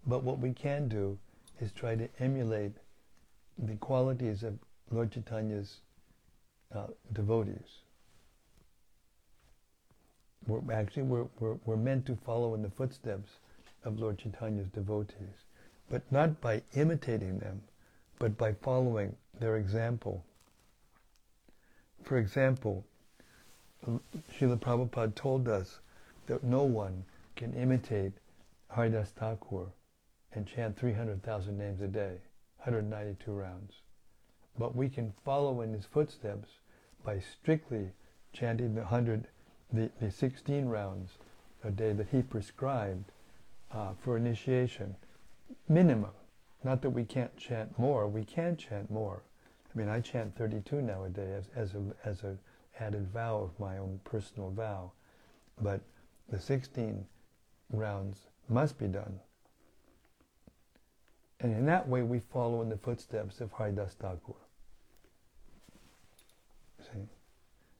[0.07, 1.19] But what we can do
[1.61, 2.73] is try to emulate
[3.59, 4.55] the qualities of
[4.93, 5.79] Lord Chaitanya's
[6.75, 7.81] uh, devotees.
[10.47, 13.31] We're actually we're, we're, we're meant to follow in the footsteps
[13.85, 15.47] of Lord Chaitanya's devotees,
[15.89, 17.63] but not by imitating them,
[18.19, 20.25] but by following their example.
[22.05, 22.85] For example,
[23.87, 25.79] Srila Prabhupada told us
[26.27, 27.05] that no one
[27.37, 28.13] can imitate
[28.69, 29.67] Haridas Thakur
[30.33, 32.19] and chant 300,000 names a day,
[32.59, 33.73] 192 rounds.
[34.59, 36.49] But we can follow in his footsteps
[37.05, 37.91] by strictly
[38.33, 39.27] chanting the 100,
[39.73, 41.13] the, the 16 rounds
[41.65, 43.11] a day that he prescribed
[43.73, 44.95] uh, for initiation,
[45.69, 46.11] minimum.
[46.65, 49.23] Not that we can't chant more, we can chant more.
[49.75, 51.75] I mean, I chant 32 now a day as, as
[52.05, 52.37] as a
[52.79, 54.93] added vow of my own personal vow,
[55.61, 55.81] but
[56.29, 57.05] the 16
[57.71, 59.21] rounds must be done.
[61.41, 64.35] And in that way, we follow in the footsteps of Haridas Thakur.
[66.81, 67.09] See?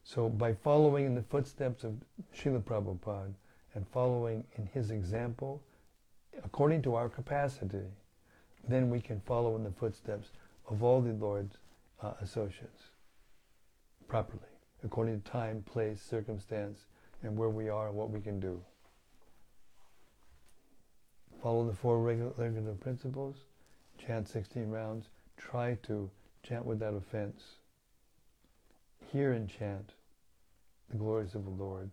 [0.05, 1.95] So by following in the footsteps of
[2.37, 3.33] Srila Prabhupada
[3.75, 5.63] and following in his example,
[6.45, 7.87] according to our capacity,
[8.69, 10.31] then we can follow in the footsteps
[10.69, 11.57] of all the Lord's
[12.03, 12.91] uh, associates
[14.09, 14.43] properly,
[14.85, 16.87] according to time, place, circumstance,
[17.23, 18.61] and where we are and what we can do.
[21.43, 23.37] Follow the four regular principles,
[23.99, 26.11] chant 16 rounds, try to
[26.43, 27.43] chant without offense.
[29.13, 29.93] Hear and chant
[30.89, 31.91] the glories of the Lord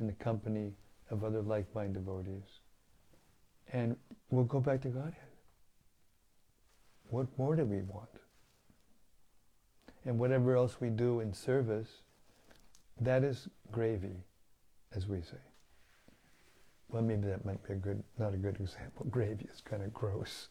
[0.00, 0.72] in the company
[1.10, 2.60] of other like-minded devotees.
[3.72, 3.96] And
[4.30, 5.14] we'll go back to Godhead.
[7.10, 8.08] What more do we want?
[10.06, 11.88] And whatever else we do in service,
[13.00, 14.16] that is gravy,
[14.94, 15.36] as we say.
[16.88, 19.06] Well, maybe that might be a good, not a good example.
[19.10, 20.48] Gravy is kind of gross.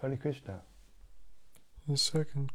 [0.00, 0.60] Hare Krishna.
[1.88, 2.52] The second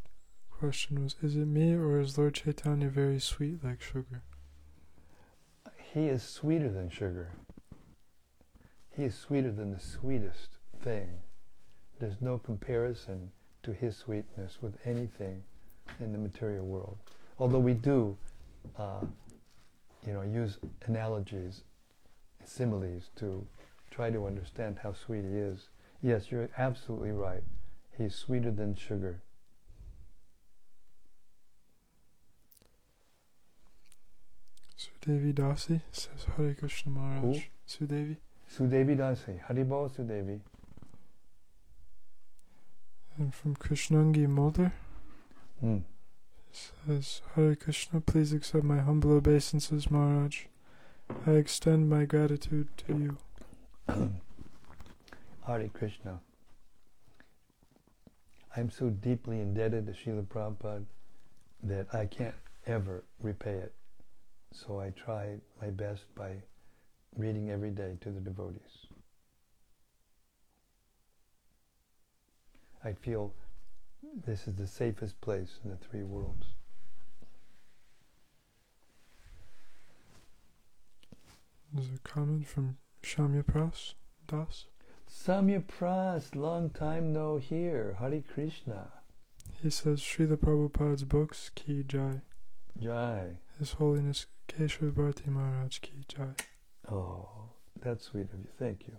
[0.50, 4.24] question was Is it me or is Lord Chaitanya very sweet like sugar?
[5.94, 7.32] He is sweeter than sugar.
[8.96, 11.10] He is sweeter than the sweetest thing.
[12.00, 13.32] There's no comparison
[13.64, 15.44] to his sweetness with anything
[16.00, 16.98] in the material world.
[17.38, 18.18] Although we do,
[18.78, 19.02] uh,
[20.06, 21.64] you know, use analogies,
[22.46, 23.46] similes to
[23.92, 25.68] try to understand how sweet he is.
[26.02, 27.44] Yes, you're absolutely right.
[27.98, 29.22] He's sweeter than sugar.
[34.78, 37.38] Sudevi Dasi says Hare Krishna Maharaj.
[37.38, 37.41] Who?
[37.68, 38.18] Sudevi.
[38.54, 39.39] Sudevi Dasi.
[39.45, 40.39] Haribol Sudevi.
[43.18, 44.72] And from Krishnangi Mulder
[45.64, 45.82] Mm.
[46.52, 50.45] says Hare Krishna, please accept my humble obeisances, Maharaj.
[51.26, 53.18] I extend my gratitude to you.
[55.48, 56.20] Hare Krishna.
[58.58, 60.84] I'm so deeply indebted to Srila Prabhupada
[61.61, 62.34] that I can't
[62.65, 63.73] ever repay it.
[64.52, 66.32] So I try my best by
[67.15, 68.88] reading every day to the devotees.
[72.84, 73.32] I feel
[74.26, 76.48] this is the safest place in the three worlds.
[81.73, 83.94] There's a comment from Shamya Pras
[84.27, 84.65] Das.
[85.10, 87.96] Samya Pras, long time no hear.
[88.00, 88.88] Hare Krishna.
[89.62, 92.22] He says Srila Prabhupada's books, Ki Jai.
[92.80, 93.38] Jai.
[93.58, 96.34] His Holiness Keshav Bharti Maharaj Ki Jai.
[96.92, 97.28] Oh,
[97.82, 98.48] that's sweet of you.
[98.60, 98.98] Thank you.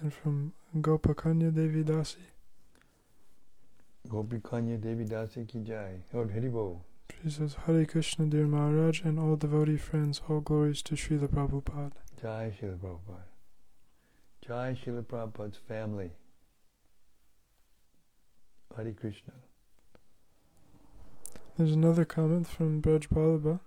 [0.00, 2.16] And from Gopakanya Devi Dasi.
[4.08, 6.02] Gopi Kanya Devi Dasi Ki Jai.
[6.14, 6.80] Oh, Haribo.
[7.22, 12.01] She says, Hare Krishna, dear Maharaj, and all devotee friends, all glories to Srila Prabhupada.
[12.22, 13.24] Jai Srila Prabhupada.
[14.46, 16.12] Jai Srila Prabhupada's family.
[18.76, 19.32] Hare Krishna.
[21.56, 23.58] There's another comment from Braj Balaba.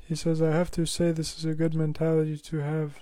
[0.00, 3.00] He says, I have to say this is a good mentality to have.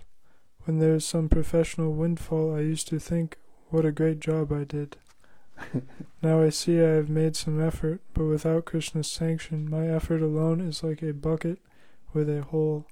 [0.65, 3.39] When there is some professional windfall, I used to think,
[3.71, 4.99] what a great job I did.
[6.23, 10.61] now I see I have made some effort, but without Krishna's sanction, my effort alone
[10.61, 11.59] is like a bucket
[12.13, 12.87] with a hole.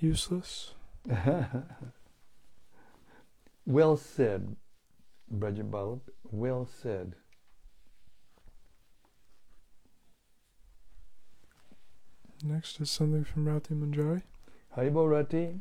[0.00, 0.74] Useless.
[3.66, 4.56] well said,
[5.32, 6.00] Brajabalab.
[6.30, 7.14] Well said.
[12.44, 14.22] Next is something from Rati Manjari.
[14.76, 15.60] Haribo Rati.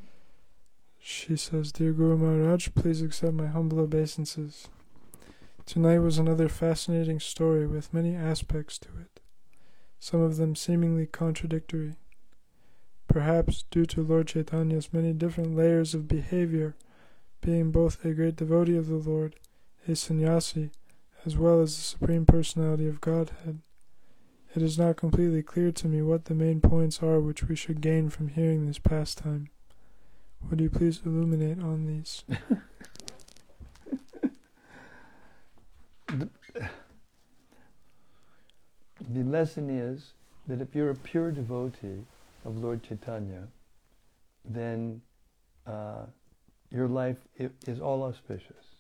[1.00, 4.68] She says, Dear Guru Maharaj, please accept my humble obeisances.
[5.66, 9.20] Tonight was another fascinating story with many aspects to it,
[10.00, 11.96] some of them seemingly contradictory.
[13.18, 16.76] Perhaps due to Lord Chaitanya's many different layers of behavior,
[17.42, 19.36] being both a great devotee of the Lord,
[19.88, 20.70] a sannyasi,
[21.26, 23.58] as well as the Supreme Personality of Godhead.
[24.56, 27.82] It is not completely clear to me what the main points are which we should
[27.82, 29.50] gain from hearing this pastime.
[30.52, 32.24] Would you please illuminate on these?
[36.08, 36.30] the,
[39.10, 40.14] the lesson is
[40.46, 42.06] that if you're a pure devotee
[42.48, 43.50] of Lord Chaitanya,
[44.46, 45.02] then
[45.68, 46.06] uh,
[46.72, 47.18] your life
[47.68, 48.76] is all auspicious.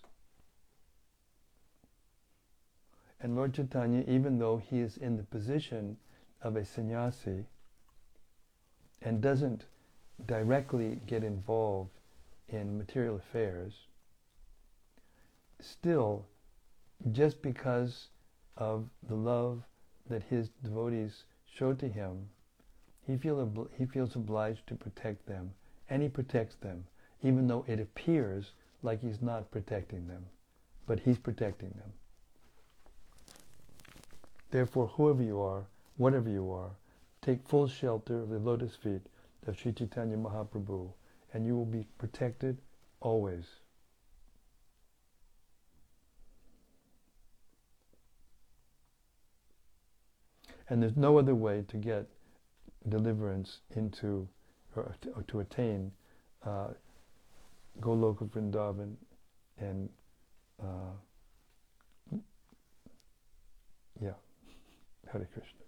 [3.19, 5.97] And Lord Chaitanya, even though he is in the position
[6.41, 7.43] of a sannyasi
[9.01, 9.65] and doesn't
[10.25, 11.91] directly get involved
[12.47, 13.73] in material affairs,
[15.59, 16.25] still,
[17.11, 18.07] just because
[18.55, 19.61] of the love
[20.09, 22.29] that his devotees show to him,
[23.07, 25.51] he, feel, he feels obliged to protect them,
[25.89, 26.83] and he protects them,
[27.23, 28.51] even though it appears
[28.83, 30.25] like he's not protecting them,
[30.85, 31.93] but he's protecting them.
[34.51, 35.65] Therefore, whoever you are,
[35.95, 36.71] whatever you are,
[37.21, 39.01] take full shelter of the lotus feet
[39.47, 40.89] of Sri Chaitanya Mahaprabhu,
[41.33, 42.57] and you will be protected
[42.99, 43.45] always.
[50.69, 52.07] And there's no other way to get
[52.89, 54.27] deliverance into,
[54.75, 55.91] or to, or to attain
[56.45, 56.69] uh,
[57.81, 58.95] Goloka Vrindavan
[59.59, 59.89] and
[60.61, 60.93] uh,
[64.01, 64.11] yeah.
[65.11, 65.59] Hare Krishna.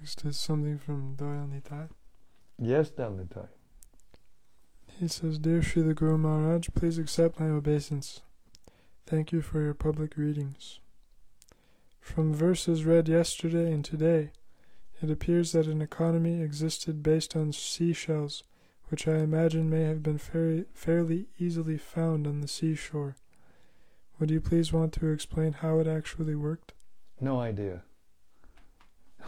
[0.00, 1.88] Next is something from Doyle Nitai.
[2.58, 3.48] Yes, Nitai.
[4.98, 8.22] He says, Dear Sri the Guru Maharaj, please accept my obeisance.
[9.06, 10.80] Thank you for your public readings.
[12.14, 14.32] From verses read yesterday and today,
[15.00, 18.42] it appears that an economy existed based on seashells,
[18.88, 23.14] which I imagine may have been fairly, fairly easily found on the seashore.
[24.18, 26.72] Would you please want to explain how it actually worked?
[27.20, 27.84] No idea.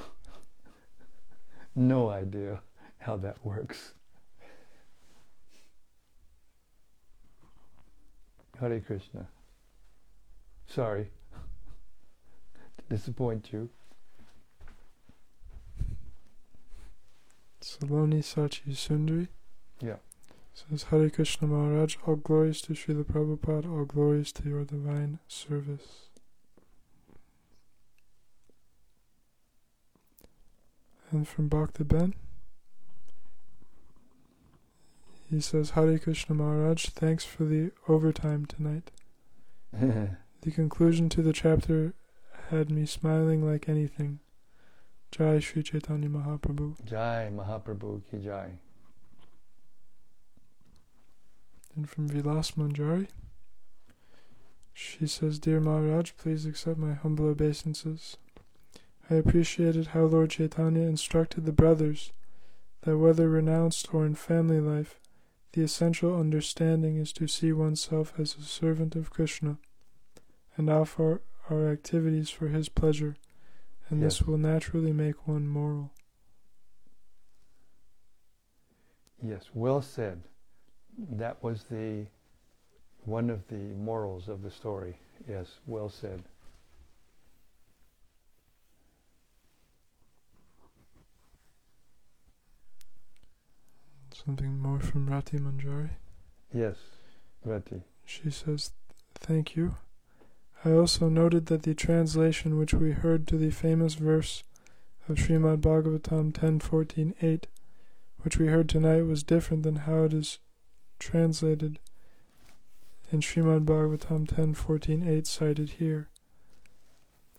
[1.77, 2.63] no idea
[2.99, 3.95] how that works.
[8.59, 9.29] Hare Krishna.
[10.67, 11.11] Sorry
[12.93, 13.71] disappoint you.
[17.63, 19.29] Saloni Sachi Sundari.
[19.81, 19.97] Yeah.
[20.53, 26.11] Says Hare Krishna Maharaj, all glories to Srila Prabhupada, all glories to your divine service.
[31.11, 32.13] And from Bhakti Ben,
[35.31, 38.91] he says, Hare Krishna Maharaj, thanks for the overtime tonight.
[39.73, 41.95] the conclusion to the chapter
[42.53, 44.21] had me smiling like anything.
[45.11, 46.85] Jai Sri Chaitanya Mahaprabhu.
[46.85, 48.51] Jai Mahaprabhu ki Jai.
[51.75, 53.09] And from Vilas Manjari,
[54.75, 58.19] she says, Dear Maharaj, please accept my humble obeisances.
[59.09, 62.13] I appreciated how Lord Chaitanya instructed the brothers
[62.83, 65.01] that whether renounced or in family life,
[65.53, 69.57] the essential understanding is to see oneself as a servant of Krishna
[70.59, 71.23] and offer
[71.53, 73.17] our activities for his pleasure,
[73.89, 74.19] and yes.
[74.19, 75.91] this will naturally make one moral.
[79.23, 80.23] Yes, well said
[81.11, 82.07] that was the
[83.05, 84.99] one of the morals of the story.
[85.29, 86.23] Yes, well said.
[94.25, 95.91] Something more from Rati Manjari?
[96.55, 96.77] Yes,
[97.45, 97.83] Rati.
[98.05, 98.71] She says,
[99.15, 99.77] Thank you.
[100.65, 104.45] I also noted that the translation which we heard to the famous verse
[105.09, 107.45] of Srimad Bhagavatam 10.14.8,
[108.21, 110.39] which we heard tonight, was different than how it is
[111.01, 111.81] translated
[113.11, 116.09] in Srimad Bhagavatam 10.14.8 cited here.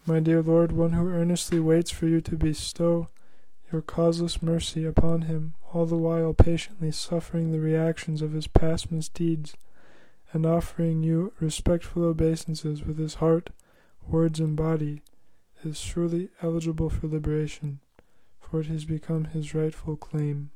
[0.06, 3.08] My dear Lord, one who earnestly waits for you to bestow
[3.72, 8.92] your causeless mercy upon him, all the while patiently suffering the reactions of his past
[8.92, 9.56] misdeeds,
[10.34, 13.52] and offering you respectful obeisances with his heart,
[14.08, 15.04] words, and body,
[15.64, 17.80] is surely eligible for liberation,
[18.42, 20.50] for it has become his rightful claim.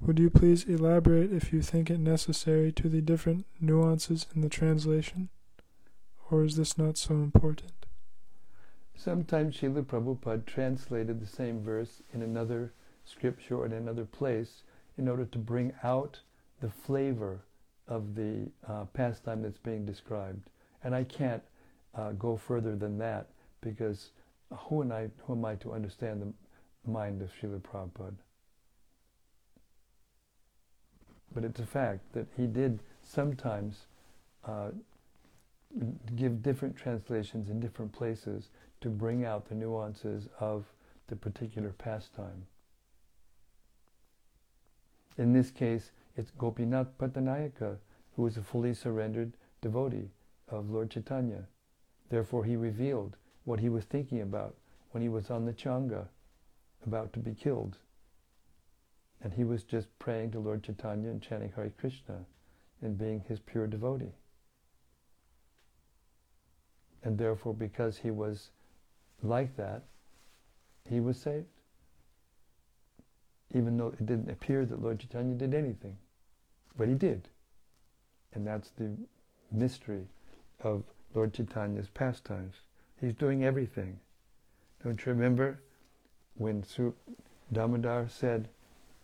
[0.00, 4.50] Would you please elaborate, if you think it necessary, to the different nuances in the
[4.50, 5.30] translation?
[6.30, 7.86] Or is this not so important?
[8.94, 12.72] Sometimes Srila Prabhupada translated the same verse in another
[13.04, 14.64] scripture or in another place
[14.98, 16.20] in order to bring out
[16.60, 17.40] the flavor
[17.88, 20.48] of the uh, pastime that's being described.
[20.84, 21.42] And I can't
[21.94, 23.26] uh, go further than that
[23.60, 24.10] because
[24.50, 28.14] who, am I, who am I to understand the mind of Srila Prabhupada?
[31.34, 33.86] But it's a fact that he did sometimes
[34.44, 34.70] uh,
[36.14, 38.48] give different translations in different places
[38.80, 40.64] to bring out the nuances of
[41.08, 42.46] the particular pastime.
[45.18, 47.76] In this case, it's Gopinath Pattanayaka,
[48.14, 50.10] who was a fully surrendered devotee
[50.48, 51.44] of Lord Chaitanya.
[52.08, 54.56] Therefore, he revealed what he was thinking about
[54.90, 56.06] when he was on the Changa,
[56.86, 57.76] about to be killed.
[59.22, 62.24] And he was just praying to Lord Chaitanya and chanting Hare Krishna
[62.80, 64.14] and being his pure devotee.
[67.02, 68.50] And therefore, because he was
[69.22, 69.82] like that,
[70.88, 71.46] he was saved.
[73.54, 75.96] Even though it didn't appear that Lord Chaitanya did anything.
[76.76, 77.28] But he did.
[78.34, 78.90] And that's the
[79.50, 80.06] mystery
[80.60, 80.84] of
[81.14, 82.54] Lord Chaitanya's pastimes.
[83.00, 83.98] He's doing everything.
[84.82, 85.60] Don't you remember
[86.34, 86.94] when Su-
[87.52, 88.48] Damodar said,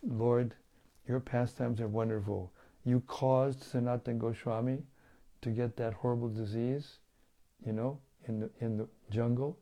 [0.02, 0.54] Lord,
[1.08, 2.52] your pastimes are wonderful.
[2.84, 4.82] You caused Sanatan Goswami
[5.40, 6.98] to get that horrible disease,
[7.64, 9.58] you know, in the, in the jungle,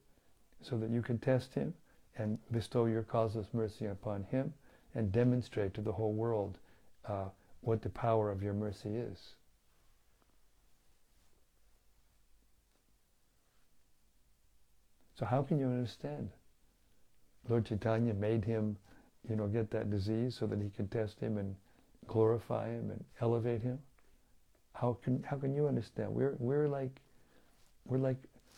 [0.62, 1.74] so that you could test him
[2.16, 4.53] and bestow your causeless mercy upon him
[4.95, 6.59] and demonstrate to the whole world
[7.07, 7.28] uh,
[7.62, 9.19] what the power of your mercy is.
[15.19, 16.31] So how can you understand?
[17.49, 18.77] Lord Chaitanya made him,
[19.28, 21.55] you know, get that disease so that he could test him and
[22.07, 23.78] glorify him and elevate him.
[24.73, 26.15] How can how can you understand?
[26.15, 27.01] We're we're like
[27.85, 28.16] we're like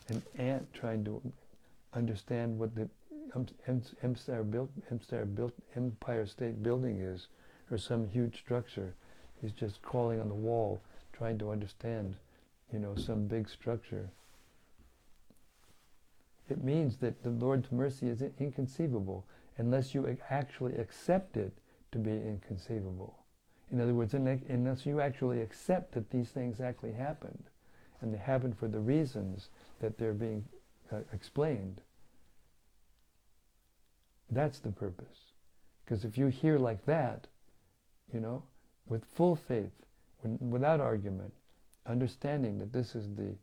[0.09, 1.21] an ant trying to
[1.95, 2.89] understand what the
[3.35, 7.29] Empire Empire State Building is,
[7.73, 8.95] or some huge structure.
[9.41, 10.81] He's just crawling on the wall,
[11.13, 12.17] trying to understand,
[12.73, 14.11] you know, some big structure.
[16.49, 19.25] It means that the Lord's mercy is inconceivable
[19.57, 21.53] unless you actually accept it
[21.93, 23.17] to be inconceivable.
[23.71, 27.45] In other words, unless you actually accept that these things actually happened,
[28.01, 29.49] and they happened for the reasons
[29.81, 30.45] that they're being
[30.93, 31.81] uh, explained.
[34.31, 35.33] That's the purpose.
[35.85, 37.29] Because if you hear like that,
[38.13, 38.43] you know,
[38.87, 39.73] with full faith,
[40.41, 41.33] without argument,
[41.87, 43.35] understanding that this is the,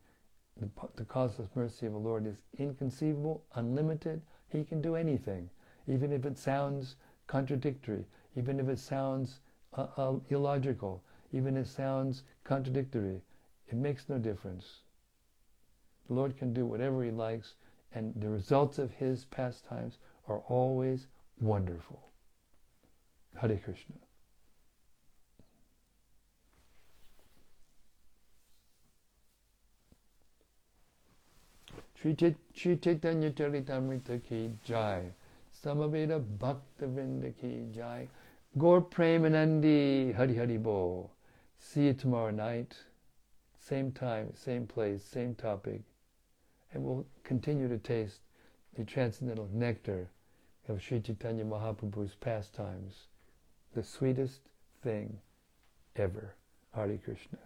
[0.60, 5.50] the, the causeless mercy of the Lord is inconceivable, unlimited, He can do anything,
[5.88, 6.96] even if it sounds
[7.28, 8.06] contradictory,
[8.36, 9.40] even if it sounds
[9.74, 13.22] uh, uh, illogical, even if it sounds contradictory.
[13.68, 14.82] It makes no difference.
[16.08, 17.56] The Lord can do whatever He likes,
[17.94, 19.98] and the results of His pastimes
[20.28, 21.08] are always
[21.40, 22.10] wonderful.
[23.36, 23.96] Hare Krishna.
[32.02, 35.12] Sri Chaitanya Charitamrita ki jai.
[35.52, 38.08] Samaveda Bhakta Vrinda ki jai.
[38.58, 41.10] Gaur Premanandi Hari Hari Bo.
[41.58, 42.78] See you tomorrow night.
[43.60, 45.82] Same time, same place, same topic.
[46.74, 48.22] And we'll continue to taste
[48.76, 50.10] the transcendental nectar
[50.70, 53.08] of Sri Chaitanya Mahaprabhu's pastimes.
[53.74, 54.40] The sweetest
[54.82, 55.20] thing
[55.98, 56.36] ever.
[56.74, 57.40] Hare Krishna.